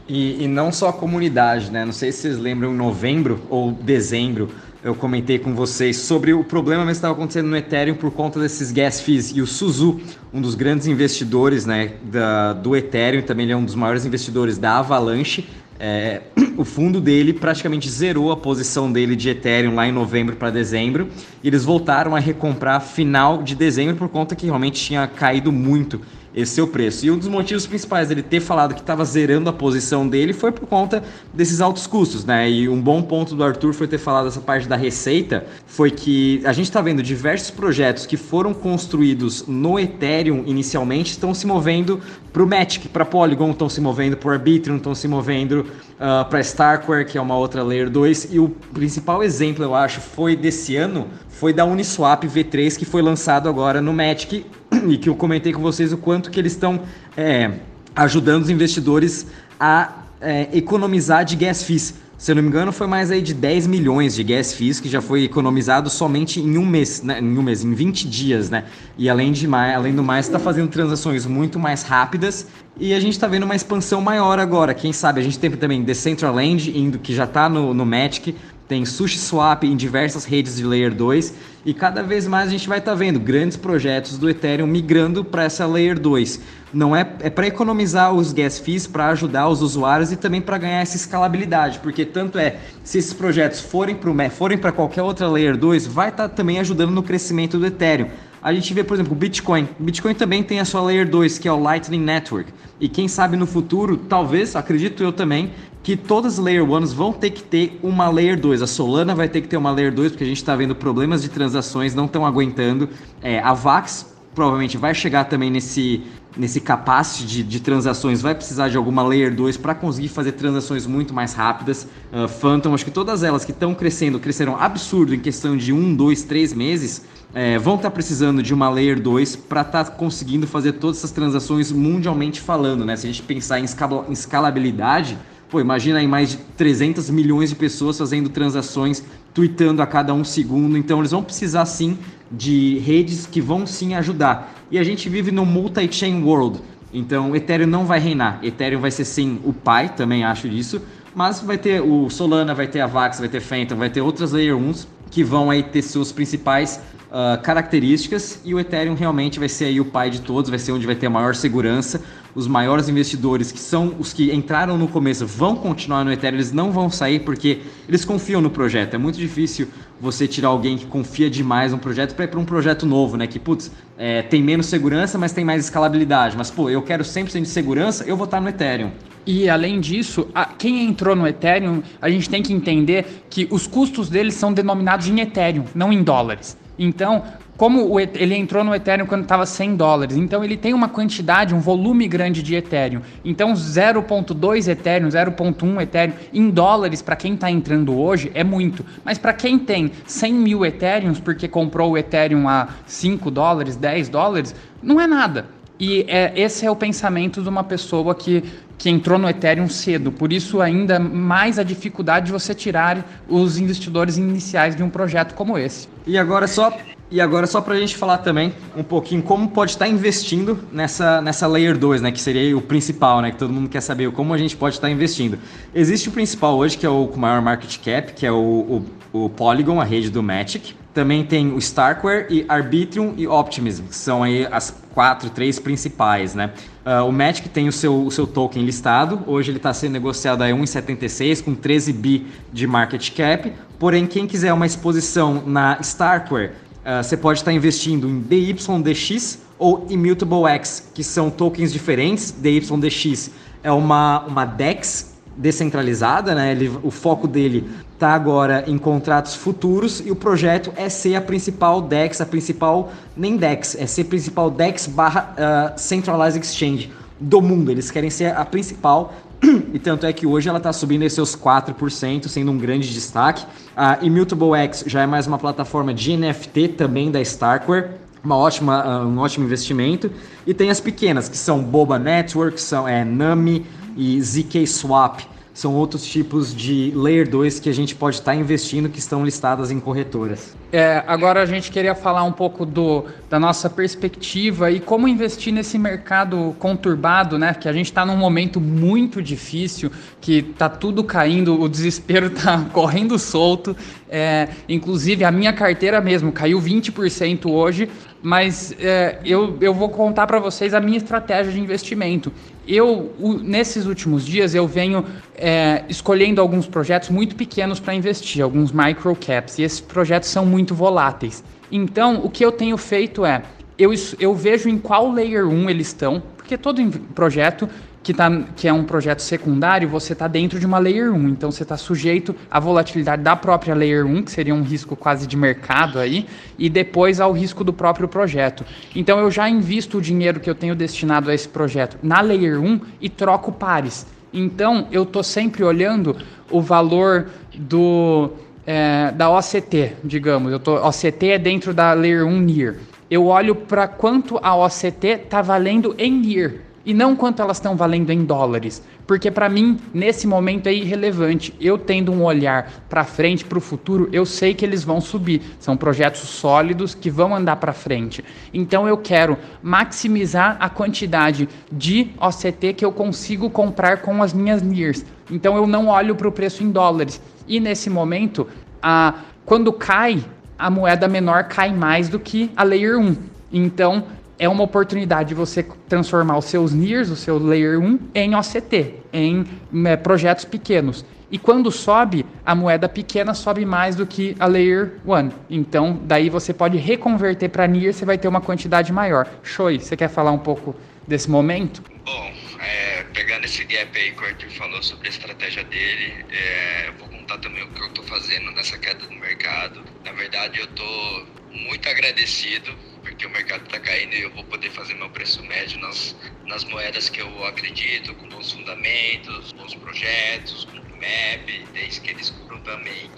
E, 0.09 0.45
e, 0.45 0.49
não 0.49 0.73
só 0.73 0.89
a 0.89 0.93
comunidade, 0.93 1.71
né? 1.71 1.85
Não 1.85 1.93
sei 1.93 2.13
se 2.13 2.23
vocês 2.23 2.39
lembram, 2.39 2.73
em 2.73 2.77
novembro 2.77 3.43
ou 3.51 3.73
dezembro, 3.73 4.49
eu 4.83 4.95
comentei 4.95 5.39
com 5.39 5.55
vocês 5.55 5.97
sobre 5.97 6.33
o 6.33 6.45
problema 6.45 6.85
que 6.85 6.93
estava 6.93 7.13
acontecendo 7.13 7.49
no 7.49 7.57
Ethereum 7.57 7.95
por 7.95 8.13
conta 8.13 8.39
desses 8.39 8.71
gas 8.71 9.01
fees. 9.01 9.31
E 9.35 9.41
o 9.41 9.47
Suzu, 9.47 10.01
um 10.33 10.41
dos 10.41 10.55
grandes 10.55 10.87
investidores 10.87 11.67
né, 11.67 11.95
da, 12.03 12.53
do 12.53 12.77
Ethereum, 12.77 13.23
também 13.23 13.45
ele 13.45 13.53
é 13.53 13.57
um 13.57 13.65
dos 13.65 13.75
maiores 13.75 14.07
investidores 14.07 14.57
da 14.57 14.79
Avalanche, 14.79 15.47
é, 15.81 16.23
o 16.57 16.65
fundo 16.65 17.01
dele 17.01 17.33
praticamente 17.33 17.89
zerou 17.89 18.33
a 18.33 18.37
posição 18.37 18.91
dele 18.91 19.15
de 19.15 19.31
Ethereum 19.31 19.75
lá 19.75 19.87
em 19.87 19.93
novembro 19.93 20.37
para 20.37 20.51
dezembro. 20.51 21.09
E 21.43 21.49
eles 21.49 21.65
voltaram 21.65 22.15
a 22.15 22.19
recomprar 22.19 22.81
final 22.81 23.43
de 23.43 23.55
dezembro 23.55 23.97
por 23.97 24.09
conta 24.09 24.35
que 24.35 24.47
realmente 24.47 24.81
tinha 24.81 25.07
caído 25.07 25.53
muito 25.53 26.01
esse 26.35 26.53
seu 26.53 26.67
preço. 26.67 27.07
E 27.07 27.11
um 27.11 27.19
dos 27.19 27.29
motivos 27.29 27.67
principais 27.67 28.09
dele 28.09 28.23
ter 28.23 28.41
falado 28.41 28.75
que 28.75 28.81
estava 28.81 29.05
zerando 29.05 29.49
a 29.51 29.53
posição 29.53 30.09
dele 30.09 30.33
foi 30.33 30.53
por 30.53 30.67
conta 30.67 31.03
desses 31.33 31.61
altos 31.61 31.87
custos, 31.87 32.25
né? 32.25 32.51
E 32.51 32.69
um 32.69 32.81
bom 32.81 33.03
ponto 33.03 33.35
do 33.35 33.43
Arthur 33.43 33.73
foi 33.73 33.87
ter 33.87 33.99
falado 33.99 34.29
essa 34.29 34.41
parte 34.41 34.69
da 34.69 34.77
receita, 34.77 35.47
foi 35.67 35.91
que 35.91 36.41
a 36.45 36.53
gente 36.53 36.67
está 36.67 36.81
vendo 36.81 37.03
diversos 37.03 37.51
projetos 37.51 38.07
que 38.07 38.17
foram 38.17 38.53
construídos 38.53 39.47
no 39.47 39.79
Ethereum 39.79 40.45
inicialmente 40.47 41.13
estão 41.13 41.35
se 41.35 41.47
movendo 41.47 42.01
para 42.33 42.43
o 42.43 42.47
Matic, 42.47 42.89
para 42.89 43.05
Polygon, 43.05 43.51
estão 43.51 43.69
se 43.69 43.81
movendo 43.81 44.17
para 44.17 44.33
Arbitrum, 44.33 44.77
estão 44.77 44.95
se 44.95 45.09
movendo 45.09 45.61
uh, 45.61 45.67
ah, 45.99 46.27
para 46.29 46.41
Starkware, 46.41 47.07
que 47.07 47.17
é 47.17 47.21
uma 47.21 47.37
outra 47.37 47.63
Layer 47.63 47.91
2. 47.91 48.29
E 48.31 48.39
o 48.39 48.51
principal 48.73 49.23
exemplo, 49.23 49.65
eu 49.65 49.75
acho, 49.75 50.01
foi 50.01 50.37
desse 50.37 50.77
ano, 50.77 51.09
foi 51.39 51.53
da 51.53 51.65
Uniswap 51.65 52.25
V3, 52.25 52.77
que 52.77 52.85
foi 52.85 53.01
lançado 53.01 53.49
agora 53.49 53.81
no 53.81 53.93
Matic, 53.93 54.45
e 54.89 54.99
que 54.99 55.09
eu 55.09 55.15
comentei 55.15 55.53
com 55.53 55.63
vocês 55.63 55.93
o 55.93 55.97
quanto 55.97 56.33
que 56.33 56.41
eles 56.41 56.53
estão 56.53 56.81
é, 57.17 57.53
ajudando 57.95 58.43
os 58.43 58.51
investidores 58.51 59.25
a 59.59 60.03
é, 60.21 60.49
economizar 60.53 61.25
de 61.25 61.37
gas 61.37 61.63
fees. 61.63 61.95
Se 62.19 62.33
eu 62.33 62.35
não 62.35 62.43
me 62.43 62.49
engano, 62.49 62.73
foi 62.73 62.89
mais 62.89 63.13
aí 63.13 63.23
de 63.23 63.33
10 63.33 63.69
milhões 63.69 64.17
de 64.17 64.25
gas 64.25 64.53
fees 64.53 64.81
que 64.81 64.89
já 64.89 65.01
foi 65.01 65.23
economizado 65.23 65.89
somente 65.89 66.41
em 66.41 66.59
um 66.59 66.67
mês, 66.67 67.01
né? 67.01 67.21
Em 67.21 67.39
um 67.39 67.43
mês, 67.43 67.63
em 67.63 67.73
20 67.73 68.09
dias, 68.09 68.51
né? 68.51 68.65
E 68.99 69.09
além, 69.09 69.31
de 69.31 69.47
mais, 69.47 69.77
além 69.77 69.95
do 69.95 70.03
mais, 70.03 70.27
está 70.27 70.41
fazendo 70.41 70.69
transações 70.69 71.25
muito 71.25 71.61
mais 71.61 71.85
rápidas 71.85 72.49
e 72.81 72.93
a 72.93 72.99
gente 72.99 73.13
está 73.13 73.29
vendo 73.29 73.45
uma 73.45 73.55
expansão 73.55 74.01
maior 74.01 74.41
agora. 74.41 74.75
Quem 74.75 74.93
sabe 74.93 75.21
a 75.21 75.23
gente 75.23 75.39
tem 75.39 75.49
também 75.53 75.85
Decentraland, 75.85 76.77
indo, 76.77 76.99
que 76.99 77.15
já 77.15 77.23
está 77.23 77.49
no, 77.49 77.73
no 77.73 77.87
Matic, 77.87 78.35
tem 78.69 78.85
SushiSwap 78.85 79.65
em 79.65 79.75
diversas 79.75 80.27
redes 80.27 80.57
de 80.57 80.65
Layer 80.65 80.95
2 80.95 81.35
e 81.65 81.73
cada 81.73 82.03
vez 82.03 82.27
mais 82.27 82.49
a 82.49 82.51
gente 82.51 82.69
vai 82.69 82.79
estar 82.79 82.93
tá 82.93 82.97
vendo 82.97 83.19
grandes 83.19 83.57
projetos 83.57 84.19
do 84.19 84.29
Ethereum 84.29 84.67
migrando 84.67 85.25
para 85.25 85.45
essa 85.45 85.67
Layer 85.67 85.99
2. 85.99 86.41
Não 86.73 86.95
é, 86.95 87.01
é 87.21 87.31
para 87.31 87.47
economizar 87.47 88.13
os 88.13 88.31
gas 88.31 88.59
fees, 88.59 88.87
para 88.87 89.09
ajudar 89.09 89.49
os 89.49 89.63
usuários 89.63 90.13
e 90.13 90.17
também 90.17 90.43
para 90.43 90.59
ganhar 90.59 90.83
essa 90.83 90.97
escalabilidade, 90.97 91.79
porque 91.79 92.05
tanto 92.05 92.39
é, 92.39 92.59
se 92.85 92.99
esses 92.99 93.15
projetos 93.15 93.61
forem 93.61 93.97
para 93.97 94.31
forem 94.31 94.59
qualquer 94.59 95.03
outra 95.03 95.27
Layer 95.27 95.57
2, 95.57 95.87
vai 95.87 96.11
estar 96.11 96.29
tá 96.29 96.35
também 96.35 96.61
ajudando 96.61 96.91
no 96.91 97.03
crescimento 97.03 97.59
do 97.59 97.67
Ethereum. 97.67 98.09
A 98.43 98.53
gente 98.53 98.73
vê, 98.73 98.85
por 98.85 98.95
exemplo, 98.95 99.13
o 99.13 99.17
Bitcoin. 99.17 99.69
O 99.79 99.83
Bitcoin 99.83 100.15
também 100.15 100.43
tem 100.43 100.61
a 100.61 100.65
sua 100.65 100.81
Layer 100.83 101.09
2, 101.09 101.39
que 101.39 101.49
é 101.49 101.53
o 101.53 101.61
Lightning 101.61 102.01
Network. 102.01 102.53
E 102.81 102.89
quem 102.89 103.09
sabe 103.09 103.37
no 103.37 103.47
futuro, 103.47 103.97
talvez, 103.97 104.55
acredito 104.55 105.03
eu 105.03 105.13
também, 105.13 105.51
que 105.83 105.97
todas 105.97 106.35
as 106.35 106.45
Layer 106.45 106.63
1 106.63 106.87
vão 106.87 107.13
ter 107.13 107.31
que 107.31 107.43
ter 107.43 107.79
uma 107.83 108.09
Layer 108.09 108.39
2. 108.39 108.63
A 108.63 108.67
Solana 108.67 109.15
vai 109.15 109.29
ter 109.29 109.41
que 109.41 109.49
ter 109.49 109.57
uma 109.57 109.71
Layer 109.71 109.93
2, 109.93 110.13
porque 110.13 110.25
a 110.25 110.27
gente 110.27 110.37
está 110.37 110.55
vendo 110.55 110.75
problemas 110.75 111.23
de 111.23 111.29
transações, 111.29 111.95
não 111.95 112.05
estão 112.05 112.25
aguentando. 112.25 112.89
É, 113.23 113.41
a 113.41 113.55
Vax 113.55 114.18
provavelmente 114.39 114.77
vai 114.77 114.95
chegar 114.95 115.25
também 115.25 115.51
nesse, 115.51 116.01
nesse 116.37 116.61
capacity 116.61 117.27
de, 117.27 117.43
de 117.43 117.59
transações, 117.59 118.23
vai 118.23 118.37
precisar 118.37 118.69
de 118.69 118.77
alguma 118.77 119.03
Layer 119.03 119.35
2 119.35 119.57
para 119.57 119.75
conseguir 119.75 120.07
fazer 120.07 120.31
transações 120.31 120.87
muito 120.87 121.13
mais 121.13 121.35
rápidas. 121.35 121.89
Uh, 122.13 122.29
Phantom, 122.29 122.73
acho 122.73 122.85
que 122.85 122.91
todas 122.93 123.25
elas 123.25 123.45
que 123.45 123.51
estão 123.51 123.75
crescendo, 123.75 124.21
cresceram 124.21 124.57
absurdo 124.57 125.13
em 125.13 125.19
questão 125.19 125.57
de 125.57 125.73
1, 125.73 125.97
2, 125.97 126.23
3 126.23 126.53
meses, 126.53 127.05
é, 127.35 127.59
vão 127.59 127.75
estar 127.75 127.91
tá 127.91 127.95
precisando 127.95 128.41
de 128.41 128.55
uma 128.55 128.71
Layer 128.71 129.03
2 129.03 129.35
para 129.35 129.63
estar 129.63 129.83
tá 129.83 129.91
conseguindo 129.91 130.47
fazer 130.47 130.75
todas 130.75 130.99
essas 130.99 131.11
transações 131.11 131.73
mundialmente 131.73 132.41
falando. 132.41 132.85
Né? 132.85 132.95
Se 132.95 133.09
a 133.09 133.11
gente 133.11 133.23
pensar 133.23 133.59
em, 133.59 133.65
em 133.65 134.13
escalabilidade, 134.13 135.19
Pô, 135.51 135.61
imagina 135.61 135.99
aí 135.99 136.07
mais 136.07 136.31
de 136.33 136.37
300 136.59 137.09
milhões 137.09 137.49
de 137.49 137.57
pessoas 137.57 137.97
fazendo 137.97 138.29
transações, 138.29 139.03
tweetando 139.33 139.81
a 139.81 139.87
cada 139.87 140.13
um 140.13 140.23
segundo. 140.23 140.77
Então 140.77 140.99
eles 140.99 141.11
vão 141.11 141.23
precisar 141.23 141.65
sim 141.65 141.97
de 142.31 142.79
redes 142.79 143.27
que 143.27 143.41
vão 143.41 143.67
sim 143.67 143.95
ajudar. 143.95 144.55
E 144.71 144.79
a 144.79 144.85
gente 144.85 145.09
vive 145.09 145.31
no 145.31 145.47
multi-chain 145.47 146.23
world. 146.23 146.61
Então 146.93 147.35
Ethereum 147.35 147.67
não 147.67 147.85
vai 147.85 147.99
reinar. 147.99 148.39
Ethereum 148.43 148.81
vai 148.81 148.91
ser 148.91 149.05
sim 149.05 149.41
o 149.45 149.53
pai, 149.53 149.89
também 149.95 150.25
acho 150.25 150.49
disso. 150.49 150.81
Mas 151.15 151.41
vai 151.41 151.59
ter 151.59 151.81
o 151.81 152.09
Solana, 152.11 152.55
vai 152.55 152.67
ter 152.67 152.81
a 152.81 152.87
Vax, 152.87 153.19
vai 153.19 153.29
ter 153.29 153.41
Phantom, 153.41 153.77
vai 153.77 153.91
ter 153.91 154.01
outras 154.01 154.33
Layer 154.33 154.57
1s 154.57 154.87
que 155.11 155.25
vão 155.25 155.51
aí 155.51 155.63
ter 155.63 155.83
seus 155.83 156.13
principais 156.13 156.81
uh, 157.09 157.41
características 157.43 158.41
e 158.45 158.55
o 158.55 158.61
Ethereum 158.61 158.95
realmente 158.95 159.39
vai 159.39 159.49
ser 159.49 159.67
aí 159.67 159.81
o 159.81 159.85
pai 159.85 160.11
de 160.11 160.21
todos, 160.21 160.51
vai 160.51 160.59
ser 160.59 160.73
onde 160.73 160.87
vai 160.87 160.95
ter 160.95 161.07
a 161.07 161.11
maior 161.11 161.35
segurança. 161.35 162.03
Os 162.35 162.47
maiores 162.47 162.89
investidores, 162.89 163.51
que 163.51 163.59
são 163.59 163.97
os 163.99 164.13
que 164.13 164.33
entraram 164.33 164.79
no 164.79 164.87
começo, 164.87 165.27
vão 165.27 165.57
continuar 165.57 166.05
no 166.05 166.13
Ethereum, 166.13 166.37
eles 166.37 166.53
não 166.53 166.71
vão 166.71 166.89
sair 166.89 167.21
porque 167.21 167.63
eles 167.89 168.05
confiam 168.05 168.41
no 168.41 168.51
projeto. 168.51 168.95
É 168.95 168.99
muito 168.99 169.19
difícil 169.19 169.67
você 170.01 170.29
tirar 170.29 170.49
alguém 170.49 170.79
que 170.79 170.87
confia 170.87 171.29
demais 171.29 171.73
no 171.73 171.79
projeto 171.79 172.15
para 172.15 172.27
ir 172.27 172.29
para 172.29 172.39
um 172.39 172.45
projeto 172.45 172.87
novo, 172.87 173.17
né? 173.17 173.27
Que, 173.27 173.41
putz, 173.41 173.73
é, 173.97 174.23
tem 174.23 174.43
menos 174.43 174.67
segurança, 174.67 175.19
mas 175.19 175.33
tem 175.33 175.45
mais 175.45 175.65
escalabilidade. 175.65 176.37
Mas, 176.37 176.51
pô, 176.51 176.71
eu 176.71 176.83
quero 176.83 177.03
100% 177.03 177.43
de 177.43 177.49
segurança, 177.49 178.05
eu 178.05 178.17
vou 178.17 178.27
estar 178.27 178.41
no 178.41 178.49
Ethereum. 178.49 178.93
E 179.29 179.47
além 179.47 179.79
disso, 179.79 180.27
a, 180.35 180.47
quem 180.47 180.87
entrou 180.87 181.15
no 181.15 181.29
Ethereum, 181.29 181.83
a 182.01 182.09
gente 182.09 182.31
tem 182.31 182.43
que 182.43 182.51
entender 182.51 183.27
que 183.29 183.47
os 183.51 183.67
custos 183.67 184.09
deles 184.09 184.33
são 184.33 184.55
denominados 184.55 185.07
em 185.07 185.21
Ethereum, 185.21 185.67
não 185.75 185.93
em 185.93 186.03
dólares. 186.03 186.57
Então, 186.79 187.23
como 187.55 188.01
ele 188.01 188.35
entrou 188.35 188.65
no 188.65 188.75
Ethereum 188.75 189.05
quando 189.05 189.25
estava 189.25 189.45
100 189.45 189.77
dólares, 189.77 190.17
então 190.17 190.43
ele 190.43 190.57
tem 190.57 190.73
uma 190.73 190.89
quantidade, 190.89 191.55
um 191.55 191.61
volume 191.61 192.09
grande 192.09 192.43
de 192.43 192.55
Ethereum. 192.55 193.03
Então 193.23 193.53
0.2 193.53 194.67
Ethereum, 194.67 195.09
0.1 195.09 195.83
Ethereum 195.83 196.15
em 196.33 196.49
dólares 196.49 197.03
para 197.03 197.15
quem 197.15 197.35
está 197.35 197.51
entrando 197.51 197.99
hoje 197.99 198.31
é 198.33 198.43
muito. 198.43 198.83
Mas 199.05 199.19
para 199.19 199.35
quem 199.35 199.59
tem 199.59 199.93
100 200.07 200.33
mil 200.33 200.65
Ethereums 200.65 201.21
porque 201.21 201.47
comprou 201.47 201.91
o 201.91 201.99
Ethereum 201.99 202.49
a 202.49 202.69
5 202.87 203.31
dólares, 203.31 203.77
10 203.77 204.09
dólares, 204.09 204.55
não 204.83 204.99
é 204.99 205.07
nada. 205.07 205.59
E 205.81 206.05
é, 206.09 206.33
esse 206.35 206.67
é 206.67 206.71
o 206.71 206.75
pensamento 206.75 207.41
de 207.41 207.49
uma 207.49 207.63
pessoa 207.63 208.13
que, 208.15 208.43
que 208.79 208.89
entrou 208.89 209.19
no 209.19 209.29
Ethereum 209.29 209.69
cedo. 209.69 210.13
Por 210.13 210.33
isso, 210.33 210.61
ainda 210.61 211.01
mais 211.01 211.59
a 211.59 211.65
dificuldade 211.65 212.27
de 212.27 212.33
você 212.33 212.55
tirar 212.55 213.05
os 213.29 213.59
investidores 213.59 214.17
iniciais 214.17 214.77
de 214.77 214.83
um 214.83 214.89
projeto 214.89 215.35
como 215.35 215.59
esse. 215.59 215.89
E 216.07 216.17
agora 216.17 216.47
só 216.47 216.73
e 217.11 217.23
agora 217.23 217.47
só 217.47 217.63
para 217.63 217.75
a 217.75 217.81
gente 217.81 217.97
falar 217.97 218.19
também 218.19 218.53
um 218.77 218.83
pouquinho 218.83 219.23
como 219.23 219.49
pode 219.49 219.71
estar 219.71 219.89
investindo 219.89 220.59
nessa, 220.71 221.23
nessa 221.23 221.47
Layer 221.47 221.77
2, 221.77 222.03
né, 222.03 222.13
que 222.13 222.21
seria 222.21 222.55
o 222.57 222.61
principal, 222.61 223.23
né, 223.23 223.31
que 223.31 223.39
todo 223.39 223.51
mundo 223.51 223.69
quer 223.69 223.81
saber 223.81 224.11
como 224.13 224.35
a 224.35 224.39
gente 224.39 224.55
pode 224.55 224.75
estar 224.75 224.91
investindo. 224.91 225.39
Existe 225.75 226.11
o 226.11 226.13
principal 226.13 226.57
hoje, 226.57 226.77
que 226.77 226.85
é 226.85 226.89
o 226.89 227.07
com 227.07 227.19
maior 227.19 227.41
market 227.41 227.79
cap, 227.79 228.13
que 228.13 228.27
é 228.27 228.31
o, 228.31 228.85
o, 229.13 229.25
o 229.25 229.31
Polygon, 229.31 229.81
a 229.81 229.85
rede 229.85 230.11
do 230.11 230.23
Matic. 230.23 230.75
Também 230.99 231.23
tem 231.23 231.53
o 231.53 231.59
Starkware 231.59 232.27
e 232.29 232.45
Arbitrum 232.49 233.15
e 233.17 233.25
Optimism, 233.25 233.85
que 233.85 233.95
são 233.95 234.25
aí 234.25 234.45
as 234.51 234.75
quatro, 234.93 235.31
três 235.31 235.57
principais, 235.61 236.35
né? 236.35 236.53
Uh, 236.85 237.09
o 237.09 237.13
Matic 237.13 237.47
tem 237.51 237.69
o 237.69 237.73
seu, 237.73 238.05
o 238.05 238.11
seu 238.11 238.27
token 238.27 238.65
listado, 238.65 239.23
hoje 239.25 239.53
ele 239.53 239.59
está 239.59 239.73
sendo 239.73 239.93
negociado 239.93 240.43
a 240.43 240.49
1,76 240.49 241.45
com 241.45 241.55
13 241.55 241.93
bi 241.93 242.27
de 242.53 242.67
market 242.67 243.13
cap. 243.15 243.53
Porém, 243.79 244.09
quem 244.09 244.27
quiser 244.27 244.53
uma 244.53 244.67
exposição 244.67 245.41
na 245.47 245.79
Starkware 245.81 246.51
Uh, 246.79 247.03
você 247.03 247.19
pode 247.19 247.41
estar 247.41 247.53
investindo 247.53 248.09
em 248.09 248.21
DYDX 248.21 249.41
ou 249.59 249.87
Immutable 249.91 250.47
X, 250.47 250.91
que 250.95 251.05
são 251.05 251.29
tokens 251.29 251.71
diferentes. 251.71 252.31
DYDX 252.31 253.31
é 253.63 253.71
uma, 253.71 254.21
uma 254.21 254.47
DEX 254.47 255.18
descentralizada, 255.39 256.35
né? 256.35 256.51
Ele, 256.51 256.71
o 256.83 256.91
foco 256.91 257.29
dele 257.29 257.69
está 257.95 258.13
agora 258.13 258.65
em 258.67 258.77
contratos 258.77 259.35
futuros 259.35 260.03
e 260.05 260.11
o 260.11 260.17
projeto 260.17 260.73
é 260.77 260.89
ser 260.89 261.15
a 261.15 261.21
principal 261.21 261.81
DEX, 261.81 262.21
a 262.21 262.27
principal, 262.27 262.93
nem 263.17 263.37
DEX, 263.37 263.77
é 263.79 263.87
ser 263.87 264.05
principal 264.05 264.51
DEX 264.51 264.87
barra 264.87 265.35
uh, 265.35 265.79
Centralized 265.81 266.43
Exchange. 266.43 266.93
do 267.21 267.41
mundo. 267.43 267.71
Eles 267.71 267.91
querem 267.91 268.11
ser 268.11 268.37
a 268.37 268.45
principal 268.45 269.13
e 269.73 269.79
tanto 269.79 270.07
é 270.07 270.13
que 270.13 270.27
hoje 270.27 270.49
ela 270.49 270.59
está 270.59 270.73
subindo 270.73 271.03
em 271.03 271.09
seus 271.09 271.35
4%, 271.37 272.29
sendo 272.29 272.53
um 272.53 272.59
grande 272.59 272.93
destaque. 272.93 273.45
A 273.77 273.99
Immutable 274.03 274.55
X 274.55 274.85
já 274.87 275.03
é 275.03 275.07
mais 275.07 275.27
uma 275.27 275.39
plataforma 275.39 275.93
de 275.93 276.17
NFT 276.17 276.69
também 276.69 277.11
da 277.11 277.21
Starkware, 277.21 277.91
uma 278.23 278.37
ótima, 278.37 279.03
uh, 279.03 279.07
um 279.07 279.19
ótimo 279.19 279.47
investimento. 279.47 280.11
E 280.47 280.55
tem 280.55 280.71
as 280.71 280.81
pequenas, 280.81 281.29
que 281.29 281.37
são 281.37 281.63
Boba 281.63 281.99
Network, 281.99 282.61
são 282.61 282.87
é, 282.87 283.05
Nami 283.05 283.67
e 283.99 284.23
ZK 284.23 284.65
Swap 284.67 285.21
são 285.59 285.75
outros 285.75 286.07
tipos 286.07 286.55
de 286.55 286.93
Layer 286.95 287.29
2 287.29 287.59
que 287.59 287.69
a 287.69 287.75
gente 287.75 287.93
pode 287.93 288.15
estar 288.15 288.31
tá 288.31 288.39
investindo 288.39 288.89
que 288.89 289.01
estão 289.01 289.25
listadas 289.25 289.73
em 289.73 289.81
corretoras. 289.81 290.57
É, 290.71 291.03
agora 291.05 291.43
a 291.43 291.47
gente 291.47 291.73
queria 291.73 291.97
falar 291.97 292.23
um 292.23 292.31
pouco 292.31 292.65
do, 292.65 293.07
da 293.29 293.41
nossa 293.41 293.69
perspectiva 293.69 294.71
e 294.71 294.79
como 294.79 295.09
investir 295.09 295.53
nesse 295.53 295.77
mercado 295.77 296.55
conturbado, 296.61 297.37
né? 297.37 297.55
Que 297.55 297.69
a 297.69 297.73
gente 297.73 297.87
está 297.87 298.07
num 298.07 298.17
momento 298.17 298.61
muito 298.61 299.21
difícil, 299.21 299.91
que 300.21 300.43
tá 300.43 300.69
tudo 300.69 301.03
caindo, 301.03 301.61
o 301.61 301.69
desespero 301.69 302.31
tá 302.39 302.67
correndo 302.73 303.19
solto. 303.19 303.77
É, 304.09 304.51
inclusive 304.69 305.25
a 305.25 305.33
minha 305.33 305.53
carteira 305.53 306.01
mesmo 306.01 306.31
caiu 306.31 306.61
20% 306.61 307.51
hoje, 307.51 307.91
mas 308.23 308.73
é, 308.79 309.19
eu, 309.25 309.59
eu 309.61 309.75
vou 309.75 309.89
contar 309.89 310.27
para 310.29 310.39
vocês 310.39 310.73
a 310.73 310.81
minha 310.81 310.99
estratégia 310.99 311.53
de 311.53 311.59
investimento. 311.59 312.33
Eu, 312.69 313.15
nesses 313.43 313.87
últimos 313.87 314.27
dias, 314.27 314.55
eu 314.55 314.69
venho 314.69 315.03
é, 315.35 315.85
escolhendo 315.89 316.39
alguns 316.39 316.67
projetos 316.67 317.09
muito 317.09 317.35
pequenos 317.35 317.81
para 317.81 317.95
investir, 317.95 318.43
alguns 318.43 318.73
microcaps, 318.73 319.59
e 319.59 319.63
esses 319.63 319.81
projetos 319.81 320.29
são 320.29 320.45
muito 320.45 320.75
voláteis. 320.75 321.43
Então, 321.73 322.21
o 322.23 322.29
que 322.29 322.45
eu 322.45 322.53
tenho 322.53 322.77
feito 322.77 323.25
é, 323.25 323.43
eu, 323.79 323.91
eu 324.21 324.35
vejo 324.35 324.69
em 324.69 324.77
qual 324.77 325.11
layer 325.11 325.49
1 325.49 325.71
eles 325.71 325.87
estão, 325.87 326.23
porque 326.37 326.59
todo 326.59 326.87
projeto 327.15 327.67
que, 328.03 328.15
tá, 328.15 328.31
que 328.57 328.67
é 328.67 328.73
um 328.73 328.85
projeto 328.85 329.21
secundário, 329.21 329.89
você 329.89 330.13
está 330.13 330.27
dentro 330.27 330.59
de 330.59 330.67
uma 330.67 330.79
Layer 330.79 331.13
1. 331.13 331.29
Então 331.29 331.51
você 331.51 331.63
está 331.63 331.77
sujeito 331.77 332.35
à 332.51 332.59
volatilidade 332.59 333.23
da 333.23 333.37
própria 333.37 333.75
Layer 333.75 334.07
1, 334.07 334.23
que 334.23 334.31
seria 334.31 334.55
um 334.55 334.63
risco 334.63 334.97
quase 334.97 335.27
de 335.27 335.37
mercado 335.37 335.99
aí, 335.99 336.27
e 336.59 336.69
depois 336.69 337.21
ao 337.21 337.33
risco 337.33 337.63
do 337.63 337.73
próprio 337.73 338.09
projeto. 338.09 338.65
Então 338.95 339.19
eu 339.19 339.31
já 339.31 339.49
invisto 339.49 339.99
o 339.99 340.01
dinheiro 340.01 340.41
que 340.41 340.49
eu 340.49 340.55
tenho 340.55 340.75
destinado 340.75 341.31
a 341.31 341.35
esse 341.35 341.49
projeto 341.49 341.99
na 342.03 342.21
Layer 342.21 342.61
1 342.61 342.81
e 343.01 343.09
troco 343.09 343.53
pares. 343.53 344.07
Então 344.33 344.87
eu 344.91 345.03
estou 345.03 345.23
sempre 345.23 345.65
olhando 345.65 346.17
o 346.51 346.61
valor 346.61 347.29
do 347.55 348.31
é, 348.67 349.11
da 349.13 349.31
OCT, 349.31 349.97
digamos. 350.05 350.53
Eu 350.53 350.61
tô, 350.61 350.77
OCT 350.87 351.31
é 351.31 351.39
dentro 351.39 351.73
da 351.73 351.93
Layer 351.95 352.27
1 352.27 352.41
NIR. 352.41 352.77
Eu 353.11 353.27
olho 353.27 353.55
para 353.55 353.89
quanto 353.89 354.39
a 354.43 354.55
OCT 354.55 355.07
está 355.07 355.41
valendo 355.41 355.95
em 355.97 356.13
NIR 356.13 356.68
e 356.89 356.95
não 356.95 357.15
quanto 357.15 357.43
elas 357.43 357.59
estão 357.59 357.77
valendo 357.77 358.11
em 358.11 358.25
dólares, 358.25 358.83
porque 359.07 359.31
para 359.31 359.47
mim 359.47 359.79
nesse 359.93 360.27
momento 360.27 360.69
é 360.69 360.73
irrelevante. 360.73 361.55
Eu 361.61 361.77
tendo 361.77 362.11
um 362.11 362.25
olhar 362.25 362.73
para 362.89 363.05
frente, 363.05 363.45
para 363.45 363.59
o 363.59 363.61
futuro, 363.61 364.09
eu 364.11 364.25
sei 364.25 364.55
que 364.55 364.65
eles 364.65 364.85
vão 364.85 364.99
subir. 364.99 365.43
São 365.61 365.77
projetos 365.77 366.23
sólidos 366.23 366.95
que 366.95 367.11
vão 367.11 367.37
andar 367.37 367.57
para 367.57 367.75
frente. 367.75 368.25
Então 368.55 368.89
eu 368.89 368.97
quero 368.97 369.37
maximizar 369.63 370.57
a 370.59 370.71
quantidade 370.71 371.47
de 371.71 372.11
OCT 372.19 372.73
que 372.73 372.87
eu 372.87 372.91
consigo 372.91 373.51
comprar 373.51 374.01
com 374.01 374.23
as 374.23 374.33
minhas 374.33 374.63
NIRs. 374.63 375.05
Então 375.31 375.57
eu 375.57 375.67
não 375.67 375.89
olho 375.89 376.17
para 376.17 376.29
o 376.29 376.33
preço 376.33 376.65
em 376.65 376.71
dólares. 376.71 377.21
E 377.47 377.61
nesse 377.61 377.91
momento, 377.91 378.47
a 378.83 379.13
quando 379.45 379.75
cai, 379.75 380.25
a 380.59 380.71
moeda 380.71 381.07
menor 381.07 381.45
cai 381.45 381.71
mais 381.71 382.09
do 382.09 382.19
que 382.19 382.51
a 382.57 382.63
layer 382.63 382.99
1. 382.99 383.15
Então, 383.53 384.05
é 384.39 384.49
uma 384.49 384.63
oportunidade 384.63 385.31
de 385.31 385.35
você 385.35 385.67
transformar 385.89 386.39
os 386.39 386.45
seus 386.45 386.73
NIRs, 386.73 387.11
o 387.11 387.17
seu 387.17 387.39
Layer 387.39 387.79
1, 387.81 387.99
em 388.15 388.35
OCT, 388.35 388.95
em 389.13 389.45
é, 389.85 389.97
projetos 389.97 390.45
pequenos. 390.45 391.05
E 391.31 391.39
quando 391.39 391.71
sobe, 391.71 392.25
a 392.47 392.55
moeda 392.55 392.89
pequena 392.89 393.35
sobe 393.35 393.67
mais 393.67 393.97
do 393.97 394.07
que 394.07 394.35
a 394.39 394.47
Layer 394.47 394.95
1. 395.05 395.31
Então, 395.51 396.01
daí 396.05 396.31
você 396.31 396.55
pode 396.55 396.79
reconverter 396.79 397.51
para 397.51 397.67
NIR, 397.67 397.93
você 397.93 398.05
vai 398.05 398.17
ter 398.17 398.29
uma 398.29 398.41
quantidade 398.41 398.93
maior. 398.93 399.29
Shoei, 399.43 399.79
você 399.79 399.97
quer 399.97 400.09
falar 400.09 400.31
um 400.31 400.39
pouco 400.39 400.75
desse 401.07 401.29
momento? 401.29 401.83
Bom, 402.05 402.33
é, 402.61 403.03
pegando 403.13 403.45
esse 403.45 403.63
gap 403.65 403.99
aí 403.99 404.13
que 404.13 404.23
o 404.23 404.27
Arthur 404.27 404.51
falou 404.51 404.83
sobre 404.83 405.09
a 405.09 405.11
estratégia 405.11 405.65
dele, 405.65 406.25
é, 406.31 406.89
eu 406.89 406.95
vou 406.95 407.09
contar 407.09 407.37
também 407.39 407.63
o 407.63 407.69
que 407.69 407.83
eu 407.83 407.89
estou 407.89 408.05
fazendo 408.05 408.51
nessa 408.53 408.79
queda 408.79 409.05
do 409.05 409.15
mercado. 409.15 409.83
Na 410.07 410.13
verdade, 410.13 410.61
eu 410.61 410.65
estou 410.65 411.27
muito 411.51 411.89
agradecido 411.89 412.75
porque 413.09 413.27
o 413.27 413.31
mercado 413.31 413.65
está 413.65 413.81
caindo 413.81 414.15
e 414.15 414.21
eu 414.21 414.31
vou 414.33 414.45
poder 414.45 414.71
fazer 414.71 414.95
meu 414.95 415.09
preço 415.11 415.43
médio 415.45 415.81
nas, 415.81 416.15
nas 416.47 416.63
moedas 416.65 417.09
que 417.09 417.21
eu 417.21 417.45
acredito, 417.47 418.15
com 418.15 418.29
bons 418.29 418.53
fundamentos, 418.53 419.51
bons 419.53 419.75
projetos, 419.77 420.67
com 420.67 420.77
MAP, 420.77 421.67
desde 421.73 422.03
que 422.03 422.11
eles 422.11 422.29
cubram 422.29 422.61
também. 422.61 423.11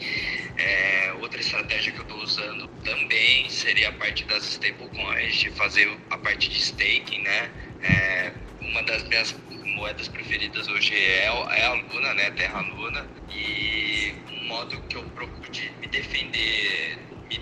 É, 0.57 1.13
outra 1.21 1.41
estratégia 1.41 1.93
que 1.93 1.99
eu 1.99 2.03
estou 2.03 2.23
usando 2.23 2.69
também 2.85 3.51
seria 3.51 3.89
a 3.89 3.93
parte 3.93 4.25
das 4.27 4.45
stablecoins, 4.45 5.35
de 5.35 5.51
fazer 5.51 5.91
a 6.11 6.19
parte 6.19 6.49
de 6.49 6.59
staking, 6.59 7.23
né? 7.23 7.51
É, 7.83 8.33
uma 8.61 8.83
das 8.85 9.03
minhas 9.09 9.35
moedas 9.75 10.07
preferidas 10.07 10.69
hoje 10.69 10.95
é, 10.95 11.25
é 11.25 11.67
a 11.67 11.75
Luna, 11.75 12.15
né? 12.15 12.31
Terra 12.31 12.61
Luna. 12.61 13.07
E 13.35 14.15
um 14.31 14.47
modo 14.47 14.81
que 14.83 14.97
eu 14.97 15.03
procuro 15.11 15.51
de 15.51 15.69
me 15.81 15.89
defender 15.89 16.99
me 17.29 17.39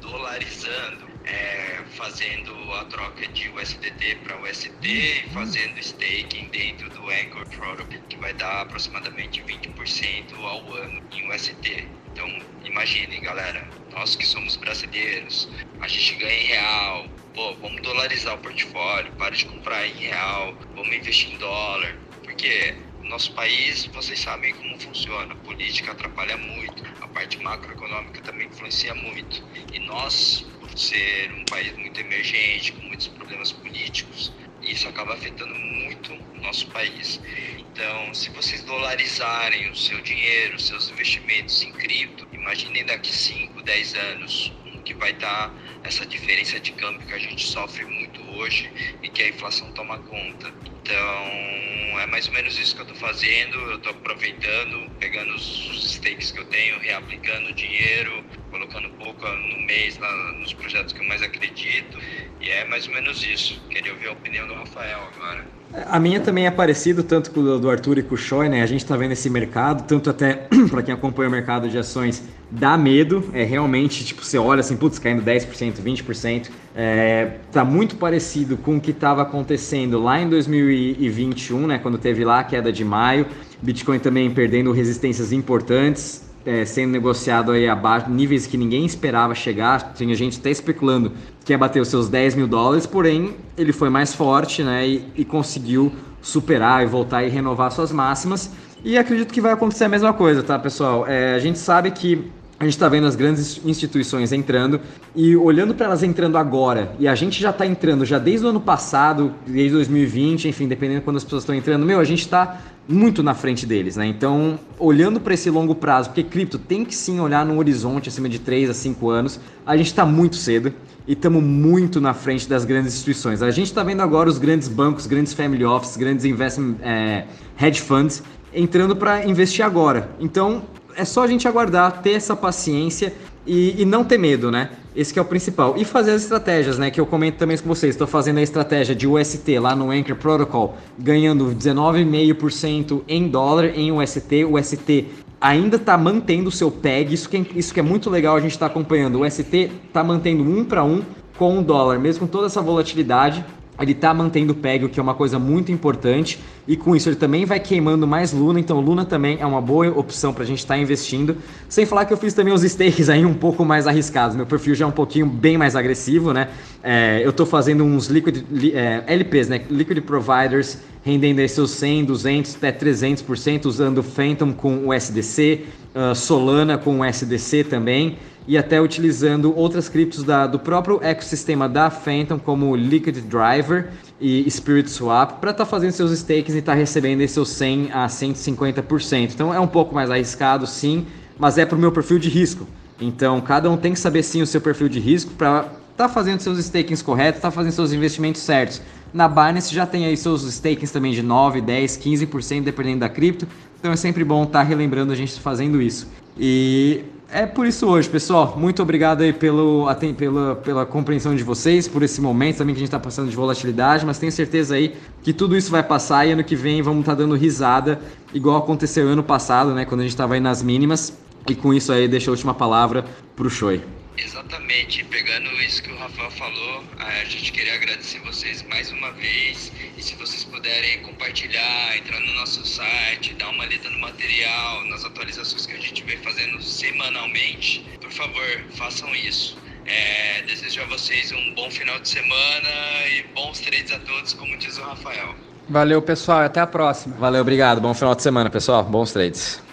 dolarizando 0.00 1.09
é, 1.24 1.82
fazendo 1.90 2.52
a 2.74 2.84
troca 2.86 3.26
de 3.28 3.48
USDT 3.50 4.16
para 4.24 4.40
UST 4.42 4.72
e 4.82 5.28
fazendo 5.30 5.78
staking 5.78 6.48
dentro 6.48 6.88
do 6.90 7.08
Anchor 7.10 7.48
Protocol, 7.48 8.00
que 8.08 8.16
vai 8.16 8.32
dar 8.34 8.62
aproximadamente 8.62 9.42
20% 9.42 10.34
ao 10.34 10.74
ano 10.74 11.02
em 11.12 11.30
UST. 11.32 11.88
Então, 12.12 12.26
imaginem, 12.64 13.20
galera, 13.20 13.68
nós 13.92 14.16
que 14.16 14.26
somos 14.26 14.56
brasileiros, 14.56 15.48
a 15.80 15.88
gente 15.88 16.14
ganha 16.16 16.42
em 16.42 16.46
real, 16.46 17.08
pô, 17.34 17.54
vamos 17.56 17.80
dolarizar 17.82 18.34
o 18.34 18.38
portfólio, 18.38 19.12
para 19.12 19.34
de 19.34 19.44
comprar 19.46 19.86
em 19.86 19.92
real, 19.92 20.54
vamos 20.74 20.94
investir 20.94 21.32
em 21.32 21.38
dólar, 21.38 21.96
porque 22.24 22.74
nosso 23.10 23.32
país, 23.32 23.86
vocês 23.86 24.20
sabem 24.20 24.54
como 24.54 24.78
funciona. 24.78 25.34
A 25.34 25.36
política 25.38 25.90
atrapalha 25.90 26.36
muito, 26.36 26.82
a 27.00 27.08
parte 27.08 27.38
macroeconômica 27.42 28.22
também 28.22 28.46
influencia 28.46 28.94
muito. 28.94 29.44
E 29.72 29.80
nós, 29.80 30.46
ser 30.78 31.32
um 31.32 31.44
país 31.44 31.76
muito 31.76 32.00
emergente, 32.00 32.72
com 32.72 32.82
muitos 32.86 33.08
problemas 33.08 33.52
políticos, 33.52 34.32
isso 34.62 34.88
acaba 34.88 35.14
afetando 35.14 35.54
muito 35.54 36.12
o 36.12 36.40
nosso 36.40 36.66
país. 36.68 37.20
Então, 37.58 38.12
se 38.14 38.30
vocês 38.30 38.62
dolarizarem 38.64 39.70
o 39.70 39.76
seu 39.76 40.00
dinheiro, 40.02 40.56
os 40.56 40.66
seus 40.66 40.90
investimentos 40.90 41.62
em 41.62 41.72
cripto, 41.72 42.28
imaginem 42.32 42.84
daqui 42.84 43.12
5, 43.12 43.62
10 43.62 43.94
anos 43.94 44.52
que 44.84 44.94
vai 44.94 45.12
estar 45.12 45.54
essa 45.84 46.04
diferença 46.06 46.58
de 46.58 46.72
câmbio 46.72 47.06
que 47.06 47.14
a 47.14 47.18
gente 47.18 47.46
sofre 47.46 47.84
muito 47.84 48.22
hoje 48.32 48.70
e 49.02 49.08
que 49.08 49.22
a 49.22 49.28
inflação 49.28 49.70
toma 49.72 49.98
conta. 49.98 50.52
Então, 50.82 52.00
é 52.00 52.06
mais 52.06 52.26
ou 52.26 52.32
menos 52.34 52.58
isso 52.58 52.74
que 52.74 52.80
eu 52.80 52.86
estou 52.86 52.98
fazendo. 52.98 53.56
Eu 53.56 53.76
estou 53.76 53.92
aproveitando, 53.92 54.90
pegando 54.98 55.34
os 55.34 55.92
stakes 55.92 56.32
que 56.32 56.40
eu 56.40 56.44
tenho, 56.46 56.78
reaplicando 56.78 57.50
o 57.50 57.52
dinheiro, 57.52 58.24
colocando 58.50 58.88
pouco 58.98 59.26
no 59.26 59.66
mês 59.66 59.98
lá, 59.98 60.08
nos 60.40 60.52
projetos 60.52 60.92
que 60.92 61.00
eu 61.00 61.08
mais 61.08 61.22
acredito. 61.22 61.98
E 62.40 62.48
é 62.50 62.64
mais 62.66 62.86
ou 62.86 62.94
menos 62.94 63.24
isso. 63.24 63.60
Queria 63.70 63.92
ouvir 63.92 64.08
a 64.08 64.12
opinião 64.12 64.46
do 64.46 64.54
Rafael 64.54 65.00
agora. 65.14 65.44
A 65.86 66.00
minha 66.00 66.18
também 66.18 66.46
é 66.46 66.50
parecido, 66.50 67.04
tanto 67.04 67.30
com 67.30 67.40
o 67.40 67.58
do 67.58 67.70
Arthur 67.70 67.98
e 67.98 68.02
com 68.02 68.14
o 68.14 68.18
Choi, 68.18 68.48
né? 68.48 68.60
A 68.60 68.66
gente 68.66 68.82
está 68.82 68.96
vendo 68.96 69.12
esse 69.12 69.30
mercado, 69.30 69.86
tanto 69.86 70.10
até 70.10 70.48
para 70.68 70.82
quem 70.82 70.92
acompanha 70.92 71.28
o 71.28 71.32
mercado 71.32 71.68
de 71.68 71.78
ações, 71.78 72.24
dá 72.50 72.76
medo. 72.76 73.30
É 73.32 73.44
realmente, 73.44 74.04
tipo, 74.04 74.24
você 74.24 74.36
olha 74.36 74.60
assim, 74.60 74.76
putz, 74.76 74.98
caindo 74.98 75.22
10%, 75.22 75.80
20%. 75.80 76.50
É, 76.74 77.36
tá 77.52 77.64
muito 77.64 77.96
parecido 77.96 78.56
com 78.56 78.76
o 78.76 78.80
que 78.80 78.90
estava 78.90 79.22
acontecendo 79.22 80.02
lá 80.02 80.20
em 80.20 80.28
2021, 80.28 81.66
né? 81.68 81.78
Quando 81.78 81.98
teve 81.98 82.24
lá 82.24 82.40
a 82.40 82.44
queda 82.44 82.72
de 82.72 82.84
maio. 82.84 83.26
Bitcoin 83.62 84.00
também 84.00 84.28
perdendo 84.30 84.72
resistências 84.72 85.32
importantes 85.32 86.29
é, 86.44 86.64
sendo 86.64 86.90
negociado 86.90 87.52
aí 87.52 87.68
abaixo, 87.68 88.10
níveis 88.10 88.46
que 88.46 88.56
ninguém 88.56 88.84
esperava 88.84 89.34
chegar. 89.34 89.92
Tinha 89.94 90.14
gente 90.14 90.38
até 90.38 90.50
especulando 90.50 91.12
que 91.44 91.52
ia 91.52 91.58
bater 91.58 91.80
os 91.80 91.88
seus 91.88 92.08
10 92.08 92.34
mil 92.34 92.48
dólares, 92.48 92.86
porém 92.86 93.36
ele 93.56 93.72
foi 93.72 93.90
mais 93.90 94.14
forte 94.14 94.62
né, 94.62 94.86
e, 94.86 95.04
e 95.16 95.24
conseguiu 95.24 95.92
superar 96.22 96.82
e 96.82 96.86
voltar 96.86 97.24
e 97.24 97.28
renovar 97.28 97.70
suas 97.72 97.92
máximas. 97.92 98.50
E 98.82 98.96
acredito 98.96 99.32
que 99.32 99.40
vai 99.40 99.52
acontecer 99.52 99.84
a 99.84 99.88
mesma 99.88 100.12
coisa, 100.12 100.42
tá, 100.42 100.58
pessoal? 100.58 101.06
É, 101.06 101.34
a 101.34 101.38
gente 101.38 101.58
sabe 101.58 101.90
que 101.90 102.30
a 102.60 102.64
gente 102.64 102.74
está 102.74 102.90
vendo 102.90 103.06
as 103.06 103.16
grandes 103.16 103.58
instituições 103.64 104.32
entrando 104.32 104.82
e 105.16 105.34
olhando 105.34 105.74
para 105.74 105.86
elas 105.86 106.02
entrando 106.02 106.36
agora, 106.36 106.94
e 106.98 107.08
a 107.08 107.14
gente 107.14 107.40
já 107.40 107.48
está 107.48 107.66
entrando 107.66 108.04
já 108.04 108.18
desde 108.18 108.44
o 108.44 108.50
ano 108.50 108.60
passado, 108.60 109.32
desde 109.46 109.72
2020, 109.72 110.46
enfim, 110.46 110.68
dependendo 110.68 111.00
de 111.00 111.04
quando 111.06 111.16
as 111.16 111.24
pessoas 111.24 111.42
estão 111.42 111.54
entrando, 111.54 111.86
meu, 111.86 111.98
a 111.98 112.04
gente 112.04 112.20
está 112.20 112.60
muito 112.86 113.22
na 113.22 113.32
frente 113.32 113.64
deles, 113.64 113.96
né? 113.96 114.06
Então, 114.06 114.60
olhando 114.78 115.18
para 115.18 115.32
esse 115.32 115.48
longo 115.48 115.74
prazo, 115.74 116.10
porque 116.10 116.22
cripto 116.22 116.58
tem 116.58 116.84
que 116.84 116.94
sim 116.94 117.18
olhar 117.18 117.46
num 117.46 117.56
horizonte 117.56 118.10
acima 118.10 118.28
de 118.28 118.38
3 118.38 118.68
a 118.68 118.74
5 118.74 119.08
anos, 119.08 119.40
a 119.64 119.74
gente 119.74 119.86
está 119.86 120.04
muito 120.04 120.36
cedo 120.36 120.70
e 121.08 121.14
estamos 121.14 121.42
muito 121.42 121.98
na 121.98 122.12
frente 122.12 122.46
das 122.46 122.66
grandes 122.66 122.92
instituições. 122.92 123.40
A 123.40 123.50
gente 123.50 123.68
está 123.68 123.82
vendo 123.82 124.02
agora 124.02 124.28
os 124.28 124.36
grandes 124.36 124.68
bancos, 124.68 125.06
grandes 125.06 125.32
family 125.32 125.64
offices, 125.64 125.96
grandes 125.96 126.26
investment 126.26 126.74
é, 126.82 127.24
hedge 127.58 127.80
funds 127.80 128.22
entrando 128.52 128.94
para 128.94 129.24
investir 129.26 129.64
agora. 129.64 130.10
Então, 130.20 130.62
é 130.96 131.04
só 131.04 131.24
a 131.24 131.26
gente 131.26 131.46
aguardar, 131.46 132.02
ter 132.02 132.12
essa 132.12 132.34
paciência 132.36 133.12
e, 133.46 133.82
e, 133.82 133.84
não 133.84 134.04
ter 134.04 134.18
medo, 134.18 134.50
né? 134.50 134.70
Esse 134.94 135.18
é 135.18 135.22
o 135.22 135.24
principal. 135.24 135.74
E 135.76 135.84
fazer 135.84 136.12
as 136.12 136.22
estratégias, 136.22 136.78
né? 136.78 136.90
Que 136.90 137.00
eu 137.00 137.06
comento 137.06 137.38
também 137.38 137.56
com 137.56 137.68
vocês. 137.68 137.94
Estou 137.94 138.06
fazendo 138.06 138.38
a 138.38 138.42
estratégia 138.42 138.94
de 138.94 139.06
UST 139.06 139.58
lá 139.58 139.74
no 139.74 139.90
Anchor 139.90 140.16
Protocol, 140.16 140.76
ganhando 140.98 141.46
19,5% 141.46 143.02
em 143.08 143.28
dólar 143.28 143.66
em 143.76 143.90
UST. 143.92 144.44
UST 144.44 145.06
ainda 145.40 145.76
está 145.76 145.96
mantendo 145.96 146.48
o 146.48 146.52
seu 146.52 146.70
PEG. 146.70 147.14
Isso 147.14 147.28
que, 147.28 147.36
é, 147.36 147.46
isso 147.54 147.72
que 147.72 147.80
é 147.80 147.82
muito 147.82 148.10
legal 148.10 148.36
a 148.36 148.40
gente 148.40 148.52
está 148.52 148.66
acompanhando. 148.66 149.16
O 149.16 149.26
UST 149.26 149.70
está 149.86 150.04
mantendo 150.04 150.42
um 150.42 150.64
para 150.64 150.84
um 150.84 151.02
com 151.38 151.58
o 151.58 151.62
dólar, 151.62 151.98
mesmo 151.98 152.26
com 152.26 152.30
toda 152.30 152.46
essa 152.46 152.60
volatilidade 152.60 153.44
ele 153.78 153.92
está 153.92 154.12
mantendo 154.12 154.52
o 154.52 154.56
PEG, 154.56 154.84
o 154.84 154.88
que 154.88 155.00
é 155.00 155.02
uma 155.02 155.14
coisa 155.14 155.38
muito 155.38 155.72
importante, 155.72 156.38
e 156.68 156.76
com 156.76 156.94
isso 156.94 157.08
ele 157.08 157.16
também 157.16 157.44
vai 157.44 157.58
queimando 157.58 158.06
mais 158.06 158.32
Luna, 158.32 158.60
então 158.60 158.80
Luna 158.80 159.04
também 159.04 159.38
é 159.40 159.46
uma 159.46 159.60
boa 159.60 159.88
opção 159.88 160.32
para 160.32 160.44
a 160.44 160.46
gente 160.46 160.58
estar 160.58 160.74
tá 160.74 160.80
investindo. 160.80 161.36
Sem 161.68 161.86
falar 161.86 162.04
que 162.04 162.12
eu 162.12 162.16
fiz 162.16 162.34
também 162.34 162.52
os 162.52 162.62
stakes 162.62 163.08
aí 163.08 163.24
um 163.24 163.34
pouco 163.34 163.64
mais 163.64 163.86
arriscados, 163.86 164.36
meu 164.36 164.46
perfil 164.46 164.74
já 164.74 164.84
é 164.84 164.88
um 164.88 164.92
pouquinho 164.92 165.26
bem 165.26 165.56
mais 165.56 165.74
agressivo, 165.74 166.32
né? 166.32 166.48
É, 166.82 167.20
eu 167.24 167.30
estou 167.30 167.46
fazendo 167.46 167.82
uns 167.82 168.08
liquid, 168.08 168.44
é, 168.74 169.02
LPs, 169.06 169.48
né? 169.48 169.62
Liquid 169.70 170.00
Providers, 170.02 170.78
rendendo 171.02 171.40
aí 171.40 171.48
seus 171.48 171.70
100, 171.70 172.04
200, 172.04 172.56
até 172.56 172.72
300%, 172.72 173.64
usando 173.64 174.02
Phantom 174.02 174.52
com 174.52 174.88
o 174.88 174.92
SDC, 174.92 175.64
uh, 175.94 176.14
Solana 176.14 176.76
com 176.76 177.00
o 177.00 177.04
SDC 177.04 177.64
também 177.64 178.18
e 178.50 178.58
até 178.58 178.80
utilizando 178.80 179.56
outras 179.56 179.88
criptos 179.88 180.24
da, 180.24 180.44
do 180.44 180.58
próprio 180.58 180.98
ecossistema 181.04 181.68
da 181.68 181.88
Phantom, 181.88 182.36
como 182.36 182.74
Liquid 182.74 183.18
Driver 183.18 183.90
e 184.20 184.50
Spirit 184.50 184.90
Swap, 184.90 185.38
para 185.38 185.52
estar 185.52 185.64
tá 185.64 185.70
fazendo 185.70 185.92
seus 185.92 186.10
stakes 186.18 186.56
e 186.56 186.58
estar 186.58 186.72
tá 186.72 186.76
recebendo 186.76 187.24
seus 187.28 187.48
100 187.50 187.92
a 187.92 188.08
150%. 188.08 189.30
Então 189.32 189.54
é 189.54 189.60
um 189.60 189.68
pouco 189.68 189.94
mais 189.94 190.10
arriscado, 190.10 190.66
sim, 190.66 191.06
mas 191.38 191.58
é 191.58 191.64
para 191.64 191.76
o 191.76 191.78
meu 191.78 191.92
perfil 191.92 192.18
de 192.18 192.28
risco. 192.28 192.66
Então 193.00 193.40
cada 193.40 193.70
um 193.70 193.76
tem 193.76 193.92
que 193.92 194.00
saber 194.00 194.24
sim 194.24 194.42
o 194.42 194.46
seu 194.48 194.60
perfil 194.60 194.88
de 194.88 194.98
risco 194.98 195.30
para 195.34 195.60
estar 195.60 196.08
tá 196.08 196.08
fazendo 196.08 196.40
seus 196.40 196.58
stakings 196.58 197.02
corretos, 197.02 197.38
estar 197.38 197.50
tá 197.50 197.54
fazendo 197.54 197.70
seus 197.70 197.92
investimentos 197.92 198.42
certos. 198.42 198.82
Na 199.14 199.28
Binance 199.28 199.72
já 199.72 199.86
tem 199.86 200.06
aí 200.06 200.16
seus 200.16 200.42
stakings 200.42 200.90
também 200.90 201.12
de 201.12 201.22
9, 201.22 201.60
10, 201.60 201.98
15%, 201.98 202.64
dependendo 202.64 202.98
da 202.98 203.08
cripto. 203.08 203.46
Então 203.78 203.92
é 203.92 203.96
sempre 203.96 204.24
bom 204.24 204.42
estar 204.42 204.58
tá 204.58 204.64
relembrando 204.64 205.12
a 205.12 205.16
gente 205.16 205.38
fazendo 205.38 205.80
isso. 205.80 206.08
E 206.36 207.04
é 207.32 207.46
por 207.46 207.66
isso 207.66 207.86
hoje, 207.86 208.08
pessoal. 208.08 208.54
Muito 208.56 208.82
obrigado 208.82 209.22
aí 209.22 209.32
pelo, 209.32 209.86
pela, 210.16 210.56
pela 210.56 210.86
compreensão 210.86 211.34
de 211.34 211.42
vocês, 211.42 211.86
por 211.86 212.02
esse 212.02 212.20
momento 212.20 212.58
também 212.58 212.74
que 212.74 212.78
a 212.78 212.82
gente 212.82 212.88
está 212.88 212.98
passando 212.98 213.30
de 213.30 213.36
volatilidade, 213.36 214.04
mas 214.04 214.18
tenho 214.18 214.32
certeza 214.32 214.74
aí 214.74 214.96
que 215.22 215.32
tudo 215.32 215.56
isso 215.56 215.70
vai 215.70 215.82
passar 215.82 216.26
e 216.26 216.32
ano 216.32 216.44
que 216.44 216.56
vem 216.56 216.82
vamos 216.82 217.00
estar 217.00 217.12
tá 217.12 217.22
dando 217.22 217.34
risada, 217.34 218.00
igual 218.34 218.56
aconteceu 218.56 219.06
ano 219.08 219.22
passado, 219.22 219.72
né? 219.74 219.84
Quando 219.84 220.00
a 220.00 220.04
gente 220.04 220.12
estava 220.12 220.34
aí 220.34 220.40
nas 220.40 220.62
mínimas. 220.62 221.16
E 221.48 221.54
com 221.54 221.72
isso 221.72 221.92
aí, 221.92 222.06
deixo 222.06 222.30
a 222.30 222.32
última 222.32 222.52
palavra 222.52 223.04
para 223.34 223.46
o 223.46 223.50
Choi. 223.50 223.80
Exatamente, 224.16 225.04
pegando 225.04 225.50
isso 225.62 225.82
que 225.82 225.90
o 225.90 225.96
Rafael 225.96 226.30
falou, 226.32 226.84
a 226.98 227.24
gente 227.24 227.52
queria 227.52 227.74
agradecer 227.74 228.18
vocês 228.20 228.62
mais 228.64 228.90
uma 228.92 229.12
vez. 229.12 229.72
E 229.96 230.02
se 230.02 230.14
vocês 230.16 230.44
puderem 230.44 231.00
compartilhar, 231.02 231.96
entrar 231.96 232.20
no 232.20 232.34
nosso 232.34 232.64
site, 232.66 233.34
dar 233.34 233.48
uma 233.48 233.64
lida 233.66 233.88
no 233.88 233.98
material, 233.98 234.84
nas 234.86 235.04
atualizações 235.04 235.64
que 235.66 235.74
a 235.74 235.80
gente 235.80 236.02
vem 236.04 236.18
fazendo 236.18 236.60
semanalmente, 236.62 237.84
por 238.00 238.12
favor, 238.12 238.64
façam 238.72 239.14
isso. 239.14 239.56
É, 239.86 240.42
desejo 240.42 240.82
a 240.82 240.86
vocês 240.86 241.32
um 241.32 241.54
bom 241.54 241.70
final 241.70 241.98
de 242.00 242.08
semana 242.08 243.06
e 243.08 243.22
bons 243.34 243.60
trades 243.60 243.90
a 243.92 243.98
todos, 244.00 244.34
como 244.34 244.56
diz 244.58 244.76
o 244.78 244.82
Rafael. 244.82 245.34
Valeu, 245.68 246.02
pessoal, 246.02 246.40
até 246.40 246.60
a 246.60 246.66
próxima. 246.66 247.16
Valeu, 247.16 247.40
obrigado. 247.40 247.80
Bom 247.80 247.94
final 247.94 248.14
de 248.14 248.22
semana, 248.22 248.50
pessoal. 248.50 248.84
Bons 248.84 249.12
trades. 249.12 249.69